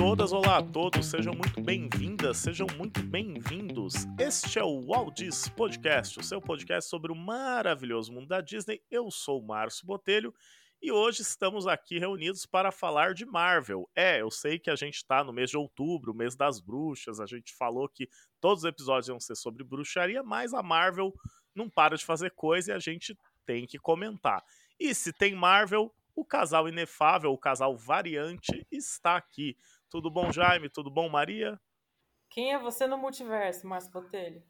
[0.00, 3.92] todas, olá a todos, sejam muito bem-vindas, sejam muito bem-vindos.
[4.18, 8.82] Este é o Waldis Podcast, o seu podcast sobre o maravilhoso mundo da Disney.
[8.90, 10.32] Eu sou o Márcio Botelho
[10.80, 13.90] e hoje estamos aqui reunidos para falar de Marvel.
[13.94, 17.26] É, eu sei que a gente está no mês de outubro, mês das bruxas, a
[17.26, 18.08] gente falou que
[18.40, 21.12] todos os episódios iam ser sobre bruxaria, mas a Marvel
[21.54, 24.42] não para de fazer coisa e a gente tem que comentar.
[24.78, 29.56] E se tem Marvel, o casal inefável, o casal variante, está aqui.
[29.90, 30.70] Tudo bom, Jaime?
[30.70, 31.60] Tudo bom, Maria?
[32.28, 34.42] Quem é você no multiverso, Márcio Botelho?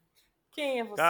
[0.53, 1.03] Quem é você?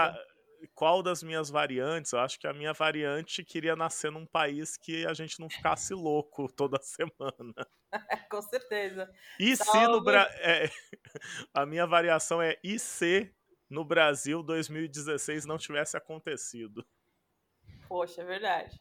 [0.75, 2.12] qual das minhas variantes?
[2.12, 5.95] Eu acho que a minha variante queria nascer num país que a gente não ficasse
[5.95, 7.55] louco toda semana.
[8.30, 9.11] Com certeza.
[9.39, 9.79] E Salve.
[9.79, 10.39] se no Brasil.
[10.41, 10.70] É...
[11.55, 13.34] a minha variação é e se
[13.69, 16.84] no Brasil 2016 não tivesse acontecido?
[17.89, 18.81] Poxa, é verdade.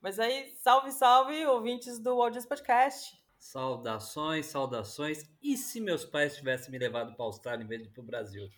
[0.00, 3.16] Mas aí, salve, salve, ouvintes do Audience Podcast.
[3.46, 5.30] Saudações, saudações.
[5.40, 8.04] E se meus pais tivessem me levado para a Austrália em vez de para o
[8.04, 8.50] Brasil?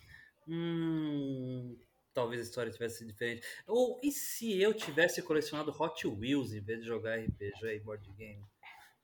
[0.47, 1.77] Hum,
[2.11, 3.45] talvez a história tivesse sido diferente.
[3.67, 8.11] Ou e se eu tivesse colecionado Hot Wheels em vez de jogar RPG e board
[8.13, 8.43] game?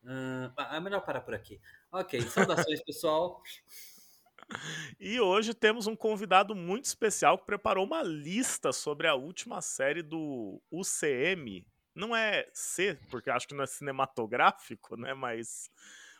[0.03, 1.61] Uh, é melhor parar por aqui.
[1.91, 3.43] Ok, saudações, pessoal.
[4.99, 10.01] E hoje temos um convidado muito especial que preparou uma lista sobre a última série
[10.01, 11.63] do UCM,
[11.95, 15.13] não é C, porque acho que não é cinematográfico, né?
[15.13, 15.69] Mas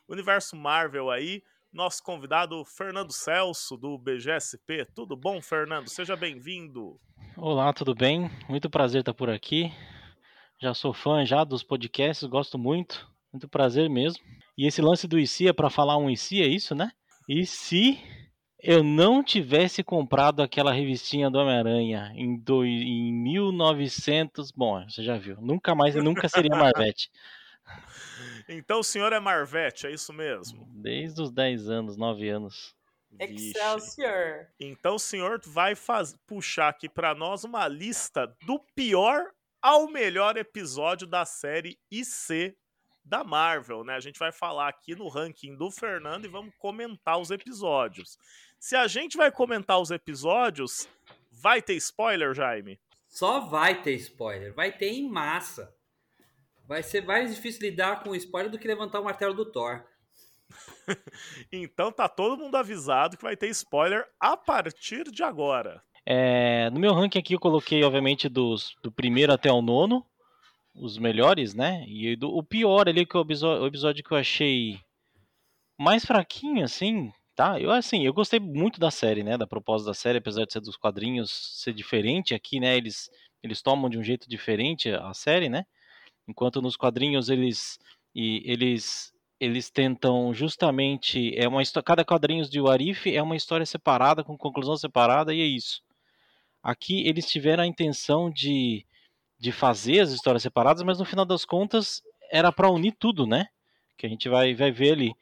[0.08, 1.44] universo Marvel aí.
[1.72, 4.86] Nosso convidado Fernando Celso do BGSP.
[4.96, 5.90] Tudo bom, Fernando?
[5.90, 6.98] Seja bem-vindo.
[7.36, 8.32] Olá, tudo bem?
[8.48, 9.74] Muito prazer estar por aqui.
[10.62, 13.06] Já sou fã já dos podcasts, gosto muito.
[13.34, 14.24] Muito prazer mesmo.
[14.58, 16.94] E esse lance do IC é para falar um IC, é isso, né?
[17.28, 18.00] E se
[18.60, 25.18] eu não tivesse comprado aquela revistinha do Homem-Aranha em, do, em 1900, bom, você já
[25.18, 27.12] viu, nunca mais, nunca seria Marvete.
[28.48, 30.68] Então o senhor é Marvete, é isso mesmo?
[30.70, 32.76] Desde os 10 anos, 9 anos.
[33.20, 34.48] Excelsior!
[34.60, 40.38] Então o senhor vai faz, puxar aqui para nós uma lista do pior ao melhor
[40.38, 42.56] episódio da série IC
[43.06, 43.96] da Marvel, né?
[43.96, 48.18] A gente vai falar aqui no ranking do Fernando e vamos comentar os episódios.
[48.66, 50.90] Se a gente vai comentar os episódios,
[51.32, 52.80] vai ter spoiler, Jaime?
[53.08, 55.72] Só vai ter spoiler, vai ter em massa.
[56.68, 59.86] Vai ser mais difícil lidar com spoiler do que levantar o martelo do Thor.
[61.54, 65.80] então tá todo mundo avisado que vai ter spoiler a partir de agora.
[66.04, 70.04] É, no meu ranking aqui eu coloquei, obviamente, dos, do primeiro até o nono,
[70.74, 71.86] os melhores, né?
[71.88, 74.80] E do, o pior ali, que o episódio, o episódio que eu achei
[75.78, 77.60] mais fraquinho, assim, tá?
[77.60, 79.38] Eu assim, eu gostei muito da série, né?
[79.38, 81.32] Da proposta da série, apesar de ser dos quadrinhos
[81.62, 82.76] ser diferente aqui, né?
[82.78, 83.10] Eles
[83.44, 85.66] eles tomam de um jeito diferente a série, né?
[86.28, 87.80] Enquanto nos quadrinhos eles
[88.16, 94.24] e eles eles tentam justamente é uma cada quadrinhos de Warif é uma história separada
[94.24, 95.84] com conclusão separada e é isso.
[96.64, 98.86] Aqui eles tiveram a intenção de
[99.40, 103.48] de fazer as histórias separadas, mas no final das contas era para unir tudo, né?
[103.98, 105.16] Que a gente vai vai ver ali.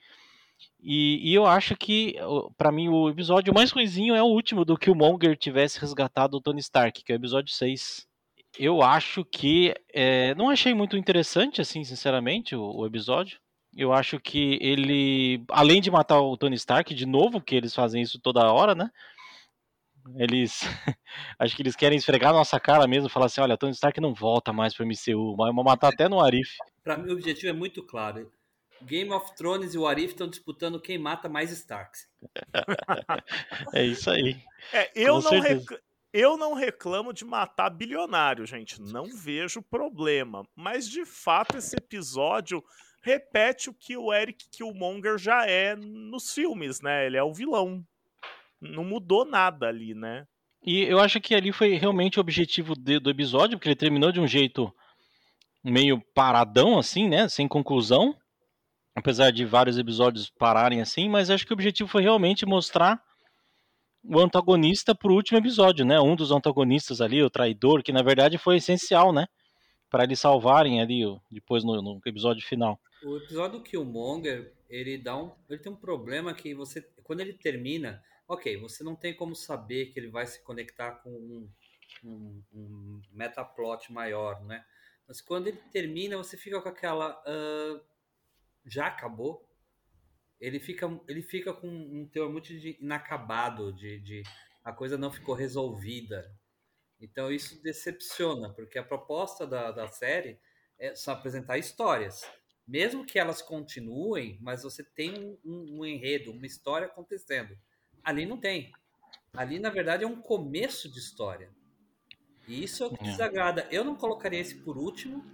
[0.79, 2.15] E, e eu acho que,
[2.57, 6.35] para mim, o episódio mais ruizinho é o último do que o Monger tivesse resgatado
[6.35, 8.05] o Tony Stark, que é o episódio 6.
[8.59, 9.73] Eu acho que.
[9.93, 13.39] É, não achei muito interessante, assim, sinceramente, o, o episódio.
[13.75, 18.01] Eu acho que ele, além de matar o Tony Stark de novo, que eles fazem
[18.01, 18.89] isso toda hora, né?
[20.17, 20.61] Eles.
[21.39, 24.13] acho que eles querem esfregar a nossa cara mesmo, falar assim: olha, Tony Stark não
[24.13, 26.51] volta mais pro MCU, vai matar até no Arif.
[26.83, 28.29] Para mim, o objetivo é muito claro.
[28.85, 32.07] Game of Thrones e o Arif estão disputando quem mata mais Starks.
[33.73, 34.37] é isso aí.
[34.71, 35.63] É, eu, não rec...
[36.11, 38.81] eu não reclamo de matar bilionário, gente.
[38.81, 40.47] Não vejo problema.
[40.55, 42.63] Mas, de fato, esse episódio
[43.01, 47.05] repete o que o Eric Killmonger já é nos filmes, né?
[47.05, 47.85] Ele é o vilão.
[48.61, 50.25] Não mudou nada ali, né?
[50.65, 54.11] E eu acho que ali foi realmente o objetivo de, do episódio, porque ele terminou
[54.11, 54.73] de um jeito
[55.61, 57.27] meio paradão, assim, né?
[57.27, 58.15] Sem conclusão
[58.95, 63.01] apesar de vários episódios pararem assim, mas acho que o objetivo foi realmente mostrar
[64.03, 65.99] o antagonista pro último episódio, né?
[65.99, 69.27] Um dos antagonistas ali, o traidor, que na verdade foi essencial, né?
[69.89, 72.79] Para eles salvarem ali depois no, no, episódio final.
[73.03, 77.33] O episódio do Killmonger, ele dá um, ele tem um problema que você, quando ele
[77.33, 81.49] termina, ok, você não tem como saber que ele vai se conectar com um,
[82.03, 84.65] um, um metaplot maior, né?
[85.07, 87.79] Mas quando ele termina, você fica com aquela uh,
[88.65, 89.47] já acabou,
[90.39, 94.23] ele fica, ele fica com um teor muito de inacabado, de, de
[94.63, 96.29] a coisa não ficou resolvida.
[96.99, 100.39] Então isso decepciona, porque a proposta da, da série
[100.79, 102.23] é só apresentar histórias.
[102.67, 107.57] Mesmo que elas continuem, mas você tem um, um, enredo, uma história acontecendo.
[108.03, 108.71] Ali não tem.
[109.33, 111.51] Ali, na verdade, é um começo de história.
[112.47, 113.11] E isso é o que É.
[113.11, 113.67] desagrada.
[113.71, 115.25] Eu não colocaria esse por último,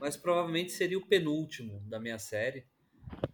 [0.00, 2.66] mas provavelmente seria o penúltimo da minha série.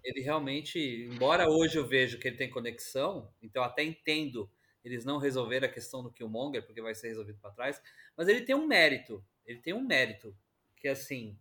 [0.03, 0.79] Ele realmente,
[1.13, 4.51] embora hoje eu vejo que ele tem conexão, então até entendo
[4.85, 7.83] eles não resolveram a questão do Killmonger, porque vai ser resolvido para trás,
[8.17, 9.25] mas ele tem um mérito.
[9.45, 10.35] Ele tem um mérito.
[10.77, 11.37] Que assim,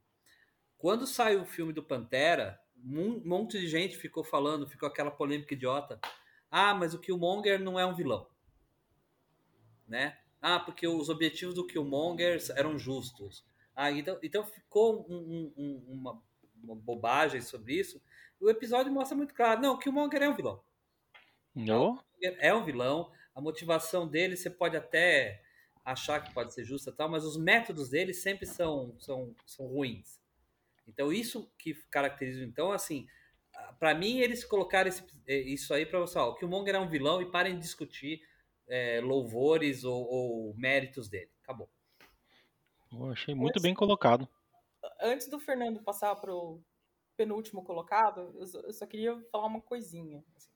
[0.78, 5.54] quando saiu o filme do Pantera, um monte de gente ficou falando, ficou aquela polêmica
[5.54, 6.00] idiota.
[6.52, 8.28] Ah, mas o Killmonger não é um vilão.
[9.88, 10.18] Né?
[10.42, 13.44] Ah, porque os objetivos do Killmonger eram justos.
[13.76, 16.22] Ah, então, então ficou um- um- um- uma
[16.64, 18.02] bobagem sobre isso.
[18.40, 19.62] O episódio mostra muito claro.
[19.62, 20.64] Não, o Killmonger é um vilão.
[21.56, 22.00] Não?
[22.40, 23.12] É um vilão.
[23.34, 25.44] A motivação dele você pode até
[25.86, 29.68] achar que pode ser justa e tal, mas os métodos dele sempre são, são, são
[29.68, 30.20] ruins.
[30.88, 32.44] Então, isso que caracteriza.
[32.44, 33.08] Então, assim,
[33.80, 36.90] para mim, eles colocaram esse- eh, isso aí para você, ó, o Killmonger é um
[36.90, 38.22] vilão e parem de discutir
[38.68, 41.32] eh, louvores ou, ou méritos dele.
[41.44, 41.70] Acabou.
[42.92, 44.28] Eu achei muito bem colocado.
[45.02, 46.62] Antes do Fernando passar pro
[47.16, 50.24] penúltimo colocado, eu só, queria falar uma coisinha.
[50.36, 50.52] assim.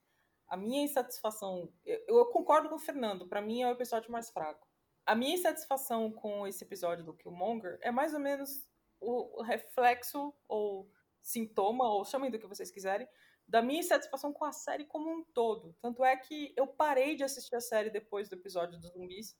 [0.47, 1.73] A minha insatisfação.
[1.83, 4.67] Eu, eu concordo com o Fernando, pra mim é o episódio mais fraco.
[5.05, 8.67] A minha insatisfação com esse episódio do Killmonger é mais ou menos
[8.99, 10.91] o reflexo ou
[11.21, 13.07] sintoma, ou chamem do que vocês quiserem,
[13.47, 15.75] da minha insatisfação com a série como um todo.
[15.81, 19.35] Tanto é que eu parei de assistir a série depois do episódio dos zumbis.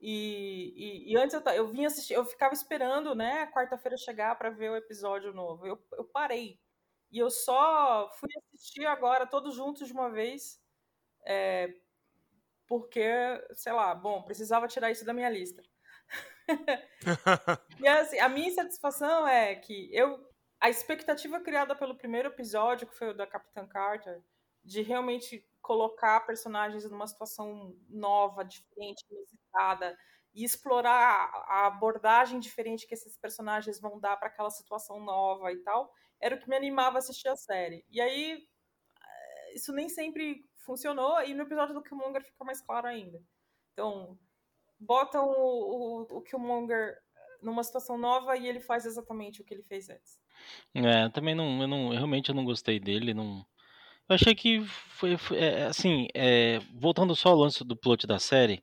[0.00, 4.36] E, e, e antes eu, eu vinha assistir, eu ficava esperando, né, a quarta-feira chegar
[4.38, 5.66] pra ver o episódio novo.
[5.66, 6.60] Eu, eu parei.
[7.10, 10.60] E eu só fui assistir agora, todos juntos de uma vez,
[11.26, 11.72] é,
[12.66, 13.02] porque,
[13.54, 15.62] sei lá, bom, precisava tirar isso da minha lista.
[17.80, 20.26] E assim, a minha insatisfação é que eu.
[20.60, 24.20] A expectativa criada pelo primeiro episódio, que foi o da Capitã Carter,
[24.64, 29.94] de realmente colocar personagens numa situação nova, diferente, inusitada,
[30.34, 35.58] e explorar a abordagem diferente que esses personagens vão dar para aquela situação nova e
[35.58, 37.84] tal, era o que me animava a assistir a série.
[37.90, 38.48] E aí,
[39.02, 43.22] eh, isso nem sempre funcionou, e no episódio do Killmonger fica mais claro ainda.
[43.74, 44.18] Então,
[44.80, 46.96] botam o, o, o Killmonger
[47.42, 50.18] numa situação nova e ele faz exatamente o que ele fez antes.
[50.74, 53.44] É, também não, eu não, eu realmente eu não gostei dele, não.
[54.08, 58.18] Eu achei que foi, foi- é, assim, é, voltando só ao lance do plot da
[58.18, 58.62] série,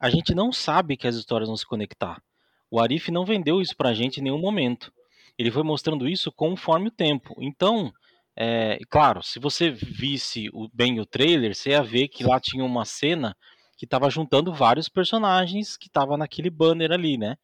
[0.00, 2.22] a gente não sabe que as histórias vão se conectar.
[2.70, 4.92] O Arif não vendeu isso pra gente em nenhum momento.
[5.38, 7.34] Ele foi mostrando isso conforme o tempo.
[7.40, 7.92] Então,
[8.36, 12.64] é, claro, se você visse o- bem o trailer, você ia ver que lá tinha
[12.64, 13.36] uma cena
[13.76, 17.36] que estava juntando vários personagens que estavam naquele banner ali, né?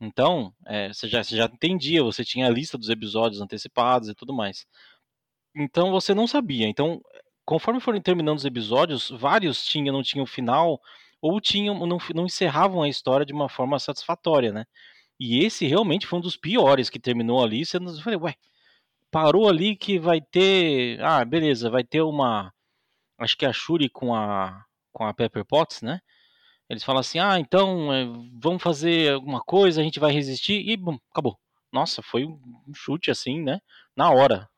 [0.00, 4.14] Então, é, você, já, você já entendia, você tinha a lista dos episódios antecipados e
[4.14, 4.66] tudo mais.
[5.54, 6.66] Então você não sabia.
[6.68, 7.00] Então,
[7.44, 10.80] conforme foram terminando os episódios, vários tinham, não tinham final,
[11.20, 14.64] ou tinham, não, não encerravam a história de uma forma satisfatória, né?
[15.20, 17.64] E esse realmente foi um dos piores que terminou ali.
[17.64, 18.34] Você não falei, ué,
[19.10, 21.00] parou ali que vai ter.
[21.02, 22.52] Ah, beleza, vai ter uma.
[23.18, 26.00] Acho que é a Shuri com a, com a Pepper Potts, né?
[26.68, 28.04] Eles falam assim: ah, então é,
[28.42, 31.38] vamos fazer alguma coisa, a gente vai resistir, e bom, acabou.
[31.72, 32.40] Nossa, foi um
[32.74, 33.60] chute assim, né?
[33.96, 34.48] Na hora.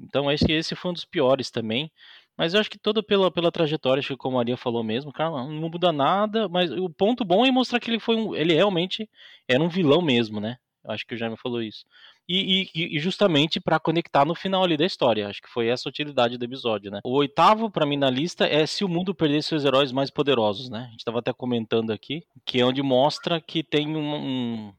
[0.00, 1.90] Então acho que esse foi um dos piores também.
[2.36, 5.12] Mas eu acho que toda pela, pela trajetória, acho que como a Maria falou mesmo,
[5.12, 8.34] cara, não muda nada, mas o ponto bom é mostrar que ele foi um.
[8.34, 9.08] Ele realmente
[9.46, 10.56] era um vilão mesmo, né?
[10.84, 11.84] Acho que o Jaime falou isso.
[12.28, 15.28] E, e- e justamente pra conectar no final ali da história.
[15.28, 17.00] Acho que foi essa a utilidade do episódio, né?
[17.04, 20.68] O oitavo, pra mim, na lista é se o mundo perder seus heróis mais poderosos,
[20.70, 20.86] né?
[20.88, 24.14] A gente tava até comentando aqui, que é onde mostra que tem um.
[24.16, 24.72] um-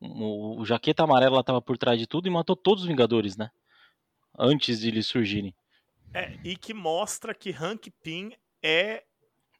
[0.00, 3.50] um- o Jaqueta Amarela tava por trás de tudo e matou todos os Vingadores, né?
[4.38, 5.54] Antes de eles surgirem.
[6.14, 9.04] É, e que mostra que Hank Pym é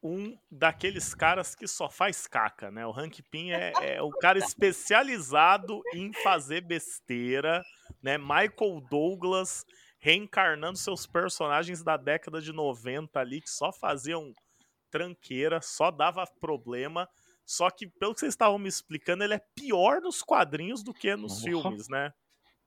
[0.03, 2.85] um daqueles caras que só faz caca, né?
[2.87, 7.65] O Hank Pym é, é o cara especializado em fazer besteira,
[8.03, 8.19] né?
[8.19, 9.65] Michael Douglas
[9.99, 14.35] reencarnando seus personagens da década de 90 ali, que só faziam
[14.91, 17.09] tranqueira, só dava problema.
[17.47, 21.15] Só que, pelo que vocês estavam me explicando, ele é pior nos quadrinhos do que
[21.15, 21.45] nos Porra.
[21.45, 22.13] filmes, né?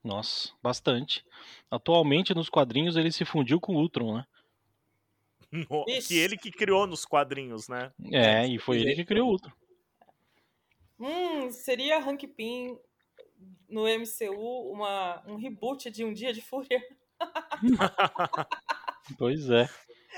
[0.06, 1.24] Nossa, bastante.
[1.68, 4.26] Atualmente nos quadrinhos ele se fundiu com o Ultron, né?
[5.50, 7.92] No- que ele que criou nos quadrinhos, né?
[8.12, 9.52] É, e foi ele que criou o Ultron.
[10.98, 12.78] Hum, seria Hank Pym
[13.68, 16.80] no MCU uma, um reboot de Um Dia de Fúria?
[19.18, 19.68] Pois é.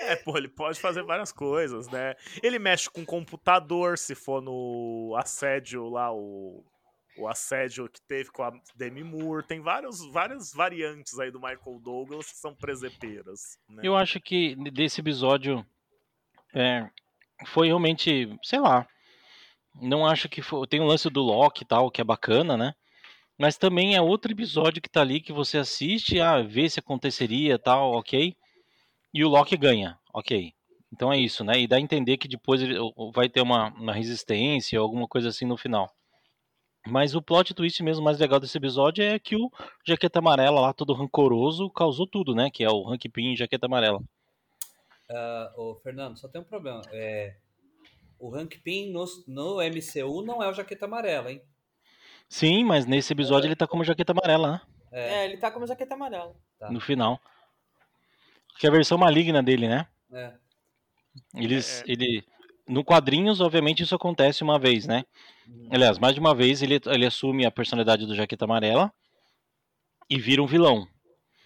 [0.01, 2.15] É, pô, ele pode fazer várias coisas, né?
[2.43, 6.65] Ele mexe com computador, se for no assédio lá, o,
[7.19, 9.47] o assédio que teve com a Demi Moore.
[9.47, 13.59] Tem vários, várias variantes aí do Michael Douglas que são presepeiras.
[13.69, 13.83] Né?
[13.85, 15.67] Eu acho que desse episódio
[16.55, 16.89] é,
[17.47, 18.87] foi realmente, sei lá.
[19.81, 20.67] Não acho que foi.
[20.67, 22.75] Tem o lance do Loki e tal, que é bacana, né?
[23.37, 27.59] Mas também é outro episódio que tá ali que você assiste, ah, vê se aconteceria
[27.59, 28.37] tal, ok.
[29.15, 30.53] E o Loki ganha, ok.
[30.93, 31.61] Então é isso, né?
[31.61, 32.61] E dá a entender que depois
[33.15, 35.89] vai ter uma, uma resistência, alguma coisa assim no final.
[36.91, 39.51] Mas o plot twist mesmo mais legal desse episódio é que o
[39.87, 42.51] Jaqueta Amarela lá, todo rancoroso, causou tudo, né?
[42.51, 43.99] Que é o Hank Pym e Jaqueta Amarela.
[45.11, 46.83] Uh, ô, Fernando, só tem um problema.
[46.91, 47.35] É,
[48.19, 51.43] o Hank Pym no, no MCU não é o Jaqueta Amarela, hein?
[52.29, 53.49] Sim, mas nesse episódio é.
[53.49, 54.61] ele tá como Jaqueta Amarela, né?
[54.91, 56.35] É, é ele tá como Jaqueta Amarela.
[56.59, 56.71] Tá.
[56.71, 57.21] No final.
[58.59, 59.87] Que é a versão maligna dele, né?
[60.13, 60.33] É.
[61.35, 61.93] Eles, é.
[61.93, 62.25] ele,
[62.69, 65.05] no quadrinhos, obviamente, isso acontece uma vez, né?
[65.47, 65.69] Uhum.
[65.73, 68.93] Aliás, mais de uma vez ele, ele assume a personalidade do Jaqueta Amarela
[70.09, 70.87] e vira um vilão.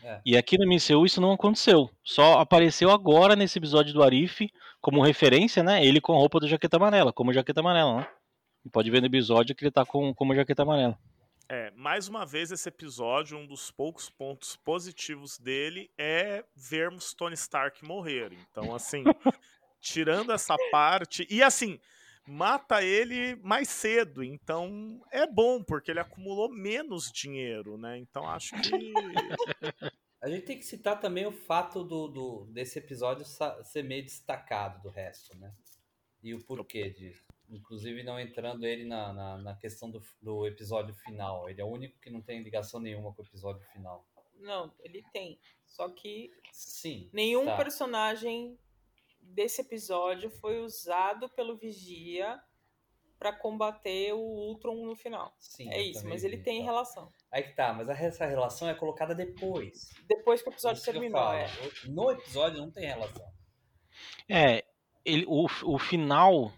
[0.03, 0.21] É.
[0.27, 1.89] E aqui no MCU isso não aconteceu.
[2.03, 4.51] Só apareceu agora nesse episódio do Arif,
[4.81, 5.85] como referência, né?
[5.85, 8.09] Ele com a roupa do Jaqueta Amarela, como Jaqueta Amarela, né?
[8.65, 10.99] E pode ver no episódio que ele tá com como Jaqueta Amarela.
[11.49, 17.35] É, mais uma vez esse episódio, um dos poucos pontos positivos dele é vermos Tony
[17.35, 18.33] Stark morrer.
[18.33, 19.05] Então, assim,
[19.83, 21.27] tirando essa parte.
[21.29, 21.79] E assim,
[22.27, 24.23] mata ele mais cedo.
[24.23, 27.99] Então é bom, porque ele acumulou menos dinheiro, né?
[27.99, 28.93] Então acho que.
[30.23, 33.27] A gente tem que citar também o fato do, do desse episódio
[33.65, 35.53] ser meio destacado do resto, né?
[36.23, 37.25] E o porquê disso.
[37.51, 41.51] Inclusive não entrando ele na, na, na questão do, do episódio final.
[41.51, 44.07] Ele é o único que não tem ligação nenhuma com o episódio final.
[44.39, 45.41] Não, ele tem.
[45.67, 47.57] Só que Sim, nenhum tá.
[47.57, 48.57] personagem
[49.33, 52.41] desse episódio foi usado pelo Vigia
[53.19, 55.33] para combater o Ultron no final.
[55.39, 56.65] Sim, é isso, mas ele vi, tem tá.
[56.65, 57.13] relação.
[57.31, 59.91] Aí que tá, mas essa relação é colocada depois.
[60.09, 61.47] Depois que o episódio terminou, é.
[61.87, 63.25] No episódio não tem relação.
[64.29, 64.65] É,
[65.05, 66.53] ele, o, o final.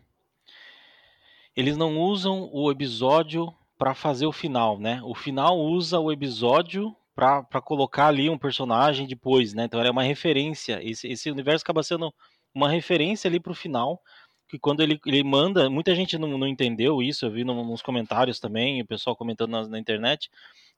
[1.54, 5.02] Eles não usam o episódio para fazer o final, né?
[5.04, 9.64] O final usa o episódio para colocar ali um personagem depois, né?
[9.64, 10.80] Então é uma referência.
[10.82, 12.12] Esse, esse universo acaba sendo
[12.54, 14.00] uma referência ali pro final,
[14.49, 17.82] que quando ele, ele manda, muita gente não, não entendeu isso, eu vi no, nos
[17.82, 20.30] comentários também, o pessoal comentando na, na, internet,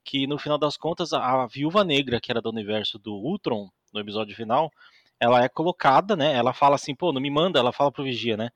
[0.03, 3.69] que no final das contas a, a Viúva Negra, que era do universo do Ultron,
[3.93, 4.71] no episódio final,
[5.19, 6.35] ela é colocada, né?
[6.35, 8.51] Ela fala assim, pô, não me manda, ela fala pro Vigia, né?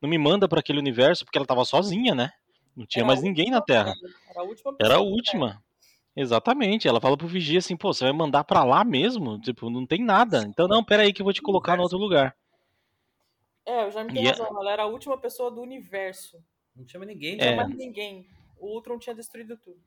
[0.00, 2.30] Não me manda para aquele universo porque ela tava sozinha, né?
[2.76, 3.92] Não tinha era mais ninguém na Terra.
[4.28, 4.76] Era a última.
[4.80, 5.62] Era a última.
[6.16, 6.86] Exatamente.
[6.86, 9.40] Ela fala pro Vigia assim, pô, você vai mandar para lá mesmo?
[9.40, 10.44] Tipo, não tem nada.
[10.46, 12.36] Então não, pera aí que eu vou te colocar no outro lugar.
[13.66, 14.42] É, o Jaime tem yeah.
[14.42, 14.60] razão.
[14.60, 16.42] Ela era a última pessoa do universo.
[16.76, 17.32] Não tinha mais ninguém.
[17.32, 17.56] Não tinha é.
[17.56, 18.28] mais ninguém.
[18.58, 19.80] O Ultron tinha destruído tudo.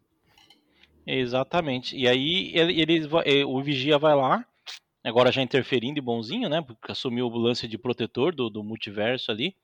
[1.05, 1.95] Exatamente.
[1.95, 4.45] E aí ele, ele, o Vigia vai lá,
[5.03, 6.61] agora já interferindo e bonzinho, né?
[6.61, 9.55] Porque assumiu o lance de protetor do, do multiverso ali.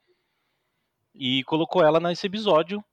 [1.14, 2.84] E colocou ela nesse episódio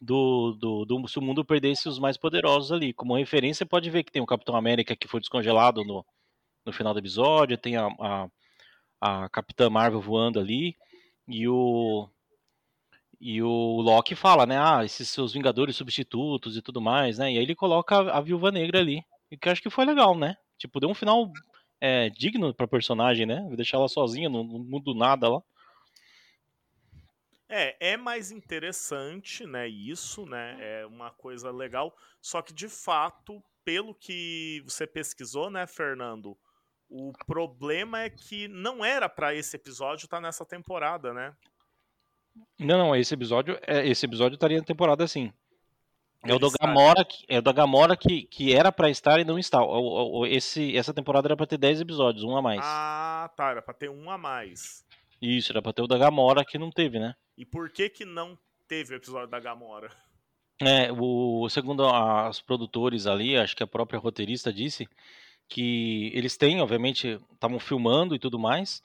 [0.00, 2.92] do, do, do se o mundo perdesse os mais poderosos ali.
[2.92, 6.04] Como referência, pode ver que tem o Capitão América que foi descongelado no,
[6.66, 8.28] no final do episódio, tem a, a
[9.00, 10.76] a Capitã Marvel voando ali
[11.26, 12.08] e o
[13.20, 17.36] e o Loki fala, né, ah, esses seus Vingadores substitutos e tudo mais, né, e
[17.36, 19.04] aí ele coloca a, a Viúva Negra ali,
[19.38, 21.30] que eu acho que foi legal, né, tipo, deu um final
[21.78, 25.42] é, digno pra personagem, né, deixar ela sozinha no mundo nada lá.
[27.46, 33.42] É, é mais interessante, né, isso, né, é uma coisa legal, só que de fato,
[33.62, 36.38] pelo que você pesquisou, né, Fernando,
[36.90, 41.32] o problema é que não era para esse episódio estar tá nessa temporada, né?
[42.58, 45.32] Não, não, esse episódio, é, esse episódio estaria na temporada sim.
[46.22, 49.24] É o do Gamora, que, é o da Gamora que, que era para estar e
[49.24, 49.62] não está.
[49.62, 52.60] O, o, esse, essa temporada era para ter 10 episódios, um a mais.
[52.62, 54.84] Ah, tá, era para ter um a mais.
[55.22, 57.14] Isso, era para ter o da Gamora que não teve, né?
[57.38, 59.90] E por que que não teve o episódio da Gamora?
[60.60, 64.86] É, o segundo as produtores ali, acho que a própria roteirista disse
[65.50, 68.80] que eles têm, obviamente, estavam filmando e tudo mais,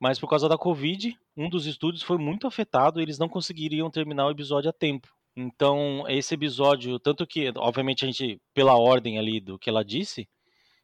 [0.00, 3.88] mas por causa da Covid, um dos estúdios foi muito afetado e eles não conseguiriam
[3.88, 5.08] terminar o episódio a tempo.
[5.34, 10.28] Então, esse episódio, tanto que, obviamente, a gente, pela ordem ali do que ela disse,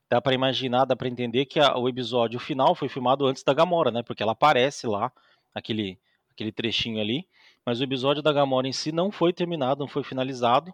[0.09, 3.53] dá para imaginar, dá para entender que a, o episódio final foi filmado antes da
[3.53, 4.03] Gamora, né?
[4.05, 5.13] Porque ela aparece lá,
[5.53, 5.99] aquele,
[6.31, 7.27] aquele trechinho ali,
[7.67, 10.73] mas o episódio da Gamora em si não foi terminado, não foi finalizado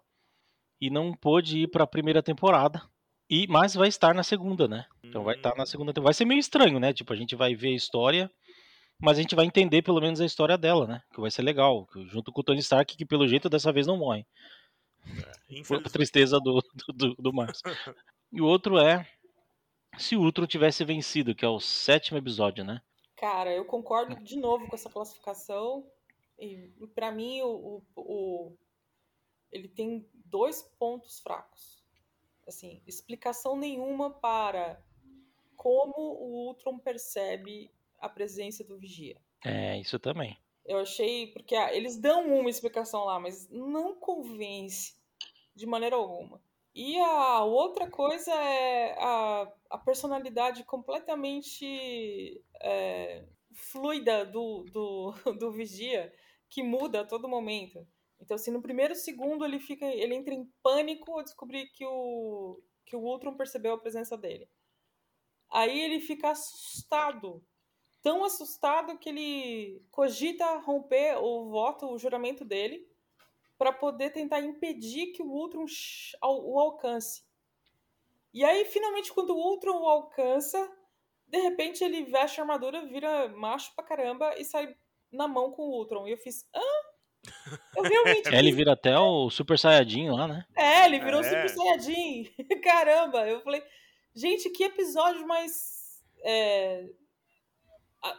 [0.80, 2.82] e não pôde ir para a primeira temporada
[3.34, 4.86] e, mas vai estar na segunda, né?
[5.02, 5.66] Então vai estar na hum.
[5.66, 6.06] segunda temporada.
[6.06, 6.92] Vai ser meio estranho, né?
[6.92, 8.30] Tipo, a gente vai ver a história,
[9.00, 11.02] mas a gente vai entender pelo menos a história dela, né?
[11.12, 11.88] Que vai ser legal.
[12.06, 14.24] Junto com o Tony Stark, que pelo jeito dessa vez não morre.
[15.50, 17.32] É, Foi a tristeza do, do, do, do.
[18.32, 19.08] E o outro é
[19.96, 22.82] se o Ultron tivesse vencido, que é o sétimo episódio, né?
[23.16, 25.86] Cara, eu concordo de novo com essa classificação.
[26.38, 28.56] E para mim, o, o, o,
[29.52, 31.83] ele tem dois pontos fracos.
[32.46, 34.82] Assim, explicação nenhuma para
[35.56, 39.16] como o Ultron percebe a presença do Vigia.
[39.44, 40.38] É, isso também.
[40.64, 44.94] Eu achei, porque ah, eles dão uma explicação lá, mas não convence
[45.54, 46.40] de maneira alguma.
[46.74, 56.12] E a outra coisa é a, a personalidade completamente é, fluida do, do, do Vigia,
[56.48, 57.86] que muda a todo momento.
[58.24, 62.58] Então, assim, no primeiro segundo ele fica, ele entra em pânico ao descobrir que o,
[62.86, 64.48] que o Ultron percebeu a presença dele.
[65.50, 67.44] Aí ele fica assustado
[68.02, 72.86] tão assustado que ele cogita romper o voto, o juramento dele,
[73.56, 75.64] para poder tentar impedir que o Ultron
[76.22, 77.24] o alcance.
[78.32, 80.70] E aí, finalmente, quando o Ultron o alcança,
[81.26, 84.76] de repente ele veste a armadura, vira macho pra caramba e sai
[85.10, 86.06] na mão com o Ultron.
[86.06, 86.83] E eu fiz, hã?
[87.76, 88.28] Eu realmente.
[88.34, 90.46] É, ele vira até o Super Saiyajin lá, né?
[90.56, 91.28] É, ele virou o é.
[91.28, 92.30] Super Saiyajin.
[92.62, 93.62] Caramba, eu falei,
[94.14, 96.86] gente, que episódio mais é,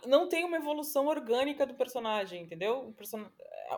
[0.05, 2.89] não tem uma evolução orgânica do personagem, entendeu?
[2.89, 3.25] O, person...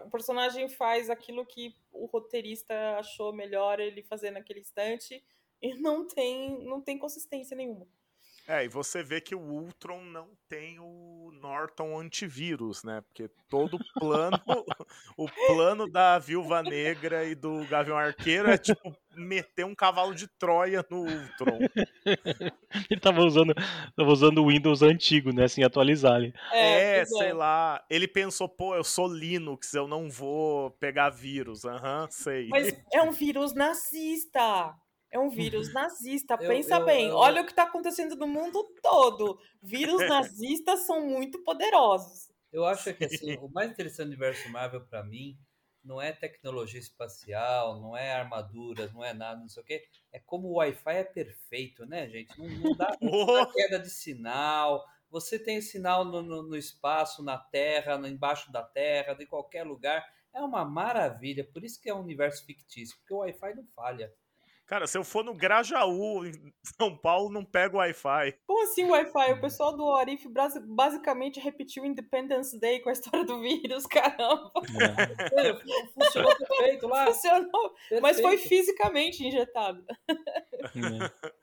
[0.05, 5.23] o, personagem faz aquilo que o roteirista achou melhor ele fazer naquele instante
[5.61, 7.87] e não tem, não tem consistência nenhuma.
[8.47, 13.01] É, e você vê que o Ultron não tem o Norton antivírus, né?
[13.01, 14.39] Porque todo o plano,
[15.17, 20.27] o plano da Viúva Negra e do Gavião Arqueiro é tipo meter um cavalo de
[20.27, 21.59] Troia no Ultron.
[22.89, 23.53] ele tava usando,
[23.97, 25.49] tava usando o Windows antigo, né?
[25.49, 26.33] Sem atualizar ali.
[26.53, 27.83] É, é sei lá.
[27.89, 31.65] Ele pensou, pô, eu sou Linux, eu não vou pegar vírus.
[31.65, 32.47] Aham, uhum, sei.
[32.47, 34.73] Mas é um vírus nazista.
[35.11, 36.37] É um vírus nazista.
[36.39, 39.39] Eu, Pensa eu, bem, eu, olha o que está acontecendo no mundo todo.
[39.61, 42.31] Vírus nazistas são muito poderosos.
[42.51, 45.37] Eu acho que assim, o mais interessante do universo Marvel para mim
[45.83, 49.83] não é tecnologia espacial, não é armaduras, não é nada, não sei o quê.
[50.11, 52.37] É como o Wi-Fi é perfeito, né, gente?
[52.37, 54.83] Não, não, dá, não dá queda de sinal.
[55.09, 60.05] Você tem sinal no, no, no espaço, na Terra, embaixo da Terra, de qualquer lugar.
[60.33, 61.45] É uma maravilha.
[61.45, 64.13] Por isso que é um universo fictício, porque o Wi-Fi não falha.
[64.67, 68.37] Cara, se eu for no Grajaú, em São Paulo, não pego Wi-Fi.
[68.45, 69.31] Como assim Wi-Fi?
[69.31, 70.27] O pessoal do Arif
[70.67, 74.51] basicamente repetiu Independence Day com a história do vírus, caramba.
[75.37, 75.53] É.
[75.93, 77.05] Funcionou perfeito lá.
[77.05, 78.01] Funcionou, perfeito.
[78.01, 79.85] mas foi fisicamente injetado.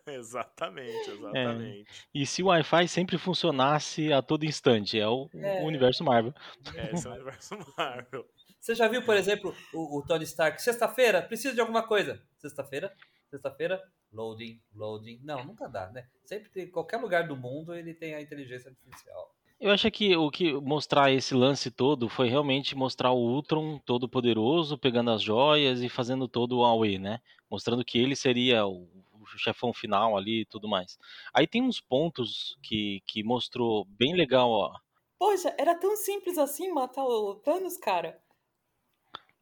[0.06, 0.14] É.
[0.14, 1.80] exatamente, exatamente.
[1.80, 1.84] É.
[2.14, 5.00] E se o Wi-Fi sempre funcionasse a todo instante?
[5.00, 5.62] É o, é.
[5.62, 6.34] o universo Marvel.
[6.74, 8.26] É, esse é o universo Marvel.
[8.60, 10.60] Você já viu, por exemplo, o, o Tony Stark?
[10.62, 12.22] Sexta-feira, precisa de alguma coisa.
[12.38, 12.94] Sexta-feira,
[13.34, 15.20] sexta-feira, loading, loading.
[15.22, 16.06] Não, nunca dá, né?
[16.24, 19.34] Sempre tem, qualquer lugar do mundo ele tem a inteligência artificial.
[19.60, 24.08] Eu acho que o que mostrar esse lance todo foi realmente mostrar o Ultron todo
[24.08, 27.20] poderoso, pegando as joias e fazendo todo o Aue, né?
[27.48, 28.88] Mostrando que ele seria o,
[29.36, 30.98] chefão final ali e tudo mais.
[31.32, 34.76] Aí tem uns pontos que, que mostrou bem legal, ó.
[35.18, 38.20] Poxa, era tão simples assim matar o Thanos, cara.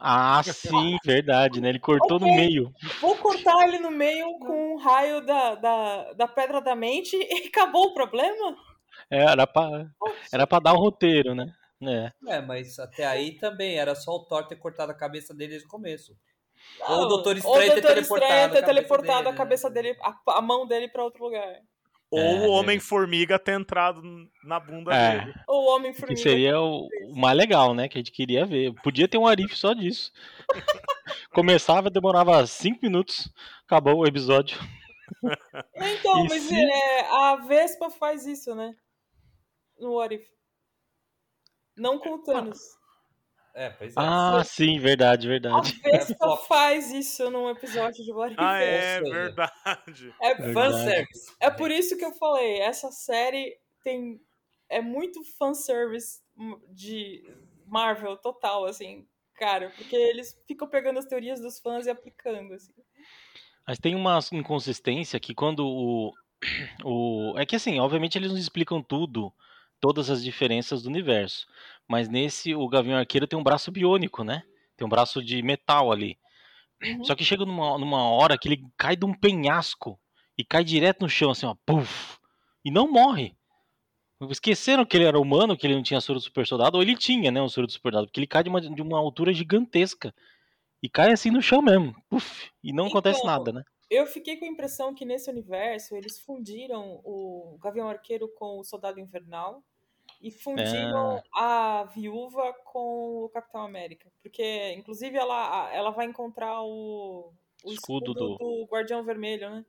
[0.04, 1.68] Ah, sim, verdade, né?
[1.68, 2.28] Ele cortou okay.
[2.28, 2.74] no meio.
[3.00, 7.46] Vou cortar ele no meio com um raio da, da, da Pedra da Mente e
[7.46, 8.56] acabou o problema?
[9.08, 9.86] É, era pra,
[10.32, 11.54] era pra dar um roteiro, né?
[11.84, 12.36] É.
[12.36, 15.66] é, mas até aí também era só o Thor ter cortado a cabeça dele desde
[15.66, 16.16] o começo.
[16.78, 20.66] Não, ou o Doutor Estranho ter teleportado, ter teleportado a cabeça dele, a, a mão
[20.66, 21.60] dele pra outro lugar.
[22.12, 24.02] Ou é, o Homem-Formiga ter entrado
[24.44, 25.20] na bunda é.
[25.20, 25.34] dele.
[25.48, 26.14] Ou o Homem-Formiga.
[26.14, 27.88] Que seria o, o, mais legal, né?
[27.88, 28.74] Que a gente queria ver.
[28.82, 30.12] Podia ter um Arif só disso.
[31.32, 33.32] Começava, demorava 5 minutos,
[33.64, 34.58] acabou o episódio.
[35.74, 36.54] Então, e mas se...
[36.54, 38.74] é, a Vespa faz isso, né?
[39.78, 40.28] No Arif.
[41.74, 42.60] Não com o Thanos.
[43.54, 44.00] É, pois é.
[44.00, 45.80] Ah, sim, verdade, verdade.
[45.84, 50.14] A Vespa faz isso num episódio de What Ah, é, verdade.
[50.20, 51.34] É fanservice.
[51.38, 54.20] É por isso que eu falei, essa série tem
[54.70, 56.22] é muito fanservice
[56.70, 57.22] de
[57.66, 62.72] Marvel total, assim, cara, porque eles ficam pegando as teorias dos fãs e aplicando, assim.
[63.66, 66.12] Mas tem uma inconsistência que quando o,
[66.84, 69.32] o é que assim, obviamente eles não explicam tudo,
[69.78, 71.46] todas as diferenças do universo.
[71.88, 74.42] Mas nesse, o Gavião Arqueiro tem um braço biônico, né?
[74.76, 76.18] Tem um braço de metal ali.
[76.82, 77.04] Uhum.
[77.04, 80.00] Só que chega numa, numa hora que ele cai de um penhasco
[80.36, 82.18] e cai direto no chão, assim, ó, puff,
[82.64, 83.36] e não morre.
[84.30, 86.96] Esqueceram que ele era humano, que ele não tinha soro do super soldado, ou ele
[86.96, 89.32] tinha, né, um soro do super soldado, porque ele cai de uma, de uma altura
[89.32, 90.14] gigantesca.
[90.82, 91.94] e cai assim no chão mesmo.
[92.10, 93.64] Puf, e não acontece Então, nada, né?
[93.90, 98.64] Eu fiquei com a impressão que nesse universo eles fundiram o Gavião Arqueiro com o
[98.64, 99.62] Soldado Invernal
[100.22, 104.10] e fundiram a Viúva com o Capitão América.
[104.22, 107.32] Porque, inclusive, ela, ela vai encontrar o,
[107.64, 108.64] o Escudo escudo, do...
[108.70, 109.64] Guardião Vermelho, né?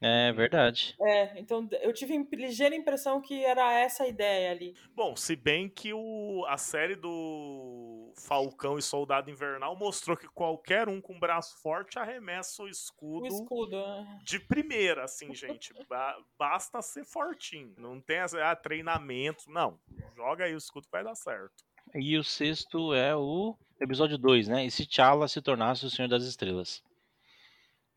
[0.00, 0.94] É verdade.
[1.00, 4.74] É, então eu tive a ligeira impressão que era essa a ideia ali.
[4.94, 10.88] Bom, se bem que o, a série do Falcão e Soldado Invernal mostrou que qualquer
[10.88, 13.76] um com braço forte arremessa o escudo, O escudo.
[13.76, 14.18] né?
[14.24, 15.72] de primeira, assim, gente.
[15.88, 17.74] Ba- basta ser fortinho.
[17.78, 19.50] Não tem ah, treinamento.
[19.50, 19.78] Não.
[20.14, 21.64] Joga aí o escudo que vai dar certo.
[21.94, 24.64] E o sexto é o episódio 2, né?
[24.66, 26.82] E se T'Challa se tornasse o Senhor das Estrelas.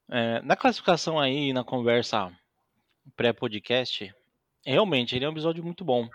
[0.09, 2.31] É, na classificação aí, na conversa
[3.15, 4.13] pré-podcast,
[4.65, 6.07] realmente ele é um episódio muito bom.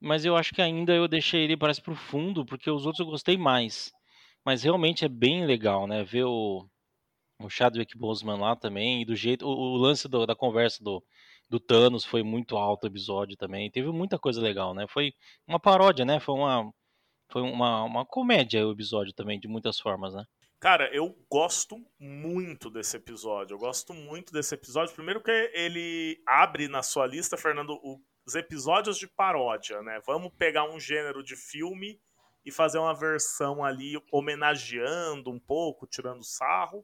[0.00, 3.06] Mas eu acho que ainda eu deixei ele parece pro fundo, porque os outros eu
[3.10, 3.92] gostei mais.
[4.44, 6.04] Mas realmente é bem legal, né?
[6.04, 6.68] Ver o,
[7.40, 9.46] o Chadwick Boseman lá também, e do jeito.
[9.46, 11.04] O, o lance do- da conversa do,
[11.50, 13.70] do Thanos foi muito alto o episódio também.
[13.70, 14.86] Teve muita coisa legal, né?
[14.88, 15.14] Foi
[15.48, 16.20] uma paródia, né?
[16.20, 16.72] Foi uma.
[17.30, 20.24] Foi uma, uma comédia o episódio também, de muitas formas, né?
[20.64, 23.52] Cara, eu gosto muito desse episódio.
[23.52, 24.94] Eu gosto muito desse episódio.
[24.94, 27.78] Primeiro que ele abre na sua lista, Fernando,
[28.24, 30.00] os episódios de paródia, né?
[30.06, 32.00] Vamos pegar um gênero de filme
[32.46, 36.82] e fazer uma versão ali homenageando um pouco, tirando sarro.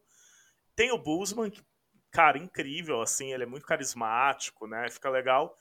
[0.76, 1.62] Tem o Busman, que,
[2.10, 4.90] cara, incrível, assim, ele é muito carismático, né?
[4.90, 5.56] Fica legal.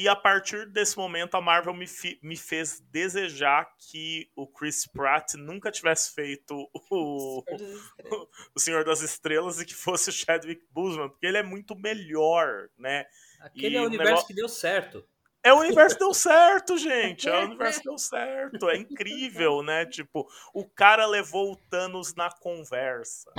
[0.00, 4.86] E a partir desse momento, a Marvel me, fi- me fez desejar que o Chris
[4.86, 8.28] Pratt nunca tivesse feito o, Senhor das Estrelas.
[8.54, 12.68] o Senhor das Estrelas e que fosse o Chadwick Boseman, porque ele é muito melhor,
[12.78, 13.06] né?
[13.40, 15.04] Aquele E é o o universo negócio- que deu certo.
[15.42, 17.28] É o universo que deu certo, gente.
[17.28, 18.68] É o universo que deu certo.
[18.68, 19.84] É incrível, né?
[19.86, 23.32] Tipo, o cara levou o Thanos na conversa.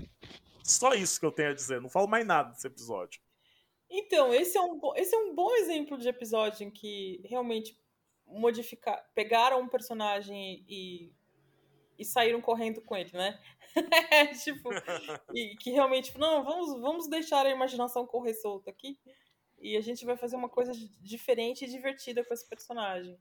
[0.63, 1.79] Só isso que eu tenho a dizer.
[1.81, 3.21] Não falo mais nada desse episódio.
[3.89, 7.77] Então, esse é, um, esse é um bom exemplo de episódio em que realmente
[8.25, 11.11] modificar, pegaram um personagem e,
[11.97, 13.39] e saíram correndo com ele, né?
[14.43, 14.69] tipo,
[15.33, 18.99] e que realmente, não, vamos, vamos deixar a imaginação correr solta aqui
[19.59, 23.19] e a gente vai fazer uma coisa di- diferente e divertida com esse personagem.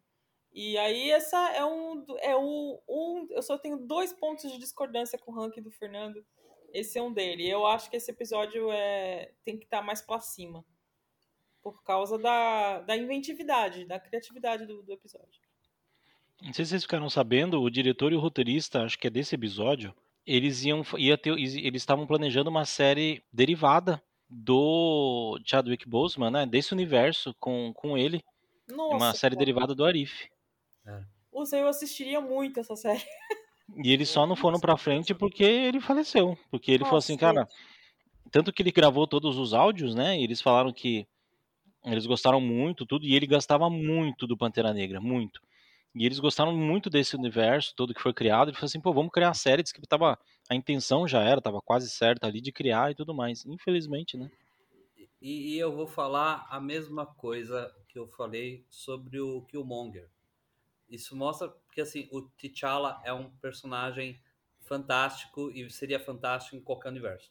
[0.52, 5.18] E aí essa é um é um, um eu só tenho dois pontos de discordância
[5.18, 6.24] com o ranking do Fernando.
[6.72, 7.48] Esse é um dele.
[7.48, 10.64] Eu acho que esse episódio é tem que estar mais pra cima.
[11.62, 15.40] Por causa da, da inventividade, da criatividade do, do episódio.
[16.42, 19.34] Não sei se vocês ficaram sabendo, o diretor e o roteirista, acho que é desse
[19.34, 19.92] episódio,
[20.24, 26.46] eles iam ia ter, eles estavam planejando uma série derivada do Chadwick Boseman, né?
[26.46, 28.22] Desse universo com, com ele,
[28.68, 29.44] Nossa, uma série cara.
[29.44, 30.28] derivada do Arif.
[31.32, 33.02] Nossa, eu assistiria muito essa série.
[33.76, 37.46] E eles só não foram pra frente porque ele faleceu, porque ele falou assim, cara,
[38.30, 40.18] tanto que ele gravou todos os áudios, né?
[40.18, 41.06] E eles falaram que
[41.84, 45.40] eles gostaram muito tudo e ele gostava muito do Pantera Negra, muito.
[45.94, 48.48] E eles gostaram muito desse universo todo que foi criado.
[48.48, 49.62] Ele falou assim, pô, vamos criar a série.
[49.62, 53.14] Diz que tava, a intenção já era, tava quase certa ali de criar e tudo
[53.14, 53.44] mais.
[53.46, 54.30] Infelizmente, né?
[55.20, 60.08] E, e eu vou falar a mesma coisa que eu falei sobre o Killmonger.
[60.88, 64.20] Isso mostra que assim, o T'Challa é um personagem
[64.60, 67.30] fantástico e seria fantástico em qualquer universo.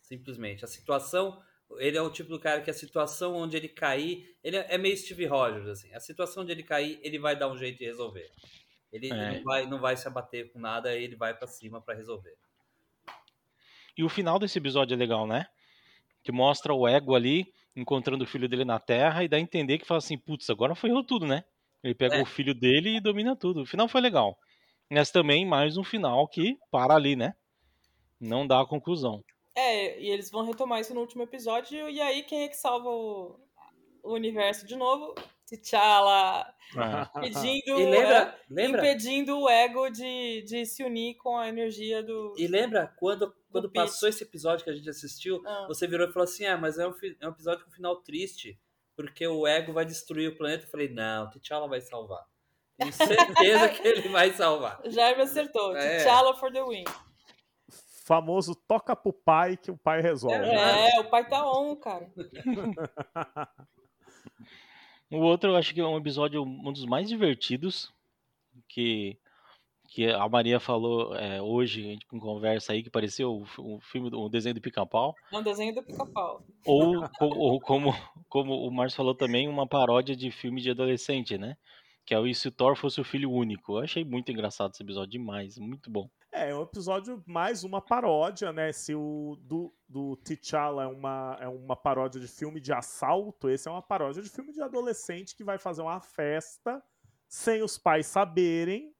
[0.00, 0.64] Simplesmente.
[0.64, 1.42] A situação,
[1.78, 4.78] ele é o tipo do cara que a situação onde ele cair, ele é é
[4.78, 5.92] meio Steve Rogers assim.
[5.94, 8.30] A situação onde ele cair, ele vai dar um jeito de resolver.
[8.92, 9.28] Ele, É.
[9.28, 12.36] ele não, vai, não vai se abater com nada, ele vai pra cima pra resolver.
[13.96, 15.46] E o final desse episódio é legal, né?
[16.22, 19.78] Que mostra o ego ali encontrando o filho dele na Terra e dá a entender
[19.78, 21.44] que fala assim, putz, agora foi eu tudo, né?
[21.82, 22.22] Ele pega É.
[22.22, 23.62] o filho dele e domina tudo.
[23.62, 24.36] O final foi legal.
[24.90, 27.34] Mas também mais um final que para ali, né?
[28.20, 29.24] Não dá a conclusão.
[29.54, 31.88] É, e eles vão retomar isso no último episódio.
[31.88, 33.38] E aí, quem é que salva o,
[34.02, 35.14] o universo de novo?
[35.46, 36.46] T'Challa.
[36.76, 41.48] Ah, Pedindo, E é, lembra, lembra, impedindo o ego de, de se unir com a
[41.48, 42.34] energia do.
[42.38, 43.74] e lembra quando, quando Pete.
[43.84, 45.66] passou esse episódio que a gente assistiu, Ah.
[45.68, 48.58] você virou e falou assim: ah, mas é um, é um episódio com final triste,
[48.96, 50.64] porque o ego vai destruir o planeta.
[50.66, 52.24] Eu falei: não, T'Challa vai salvar.
[52.78, 54.80] Tenho certeza que ele vai salvar.
[54.86, 55.76] Já me acertou.
[55.76, 55.98] É.
[55.98, 56.84] T'Challa for the win.
[58.04, 60.38] Famoso toca pro pai que o pai resolve.
[60.38, 60.90] né?
[60.90, 62.10] É, o pai tá on, cara.
[65.10, 67.92] O outro eu acho que é um episódio um dos mais divertidos
[68.66, 69.18] que
[69.94, 73.60] que a Maria falou é, hoje a gente com conversa aí que pareceu o, fi-
[73.60, 76.42] o filme o desenho do Pica-Pau É um desenho do pica-pau.
[76.64, 77.92] ou, ou como
[78.28, 81.56] como o Márcio falou também uma paródia de filme de adolescente, né?
[82.04, 83.74] que é o E se o Thor fosse o filho único.
[83.78, 86.08] Eu achei muito engraçado esse episódio, demais, muito bom.
[86.32, 88.72] É, é um episódio mais uma paródia, né?
[88.72, 93.68] Se o do, do T'Challa é uma, é uma paródia de filme de assalto, esse
[93.68, 96.82] é uma paródia de filme de adolescente que vai fazer uma festa
[97.28, 98.91] sem os pais saberem.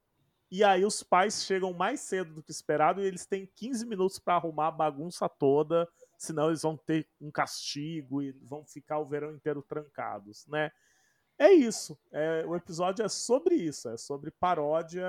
[0.55, 4.19] E aí os pais chegam mais cedo do que esperado e eles têm 15 minutos
[4.19, 5.89] para arrumar a bagunça toda,
[6.19, 10.71] senão eles vão ter um castigo e vão ficar o verão inteiro trancados, né?
[11.39, 11.99] É isso.
[12.13, 13.89] É, o episódio é sobre isso.
[13.89, 15.03] É sobre paródia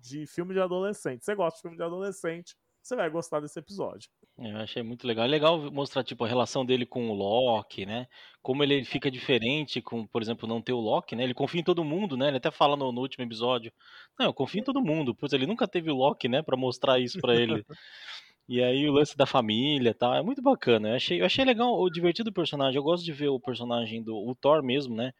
[0.00, 1.24] de filme de adolescente.
[1.24, 4.10] Você gosta de filme de adolescente, você vai gostar desse episódio.
[4.38, 5.24] Eu achei muito legal.
[5.24, 8.06] É legal mostrar tipo a relação dele com o Loki, né?
[8.40, 11.24] Como ele fica diferente com, por exemplo, não ter o Loki, né?
[11.24, 12.28] Ele confia em todo mundo, né?
[12.28, 13.72] Ele até fala no, no último episódio.
[14.18, 15.14] Não, eu confio em todo mundo.
[15.14, 17.64] Pois ele nunca teve o Loki, né, para mostrar isso para ele.
[18.48, 20.16] e aí o lance da família, tá?
[20.16, 20.88] É muito bacana.
[20.90, 22.76] Eu achei, eu achei legal, o divertido do personagem.
[22.76, 25.12] Eu gosto de ver o personagem do o Thor mesmo, né?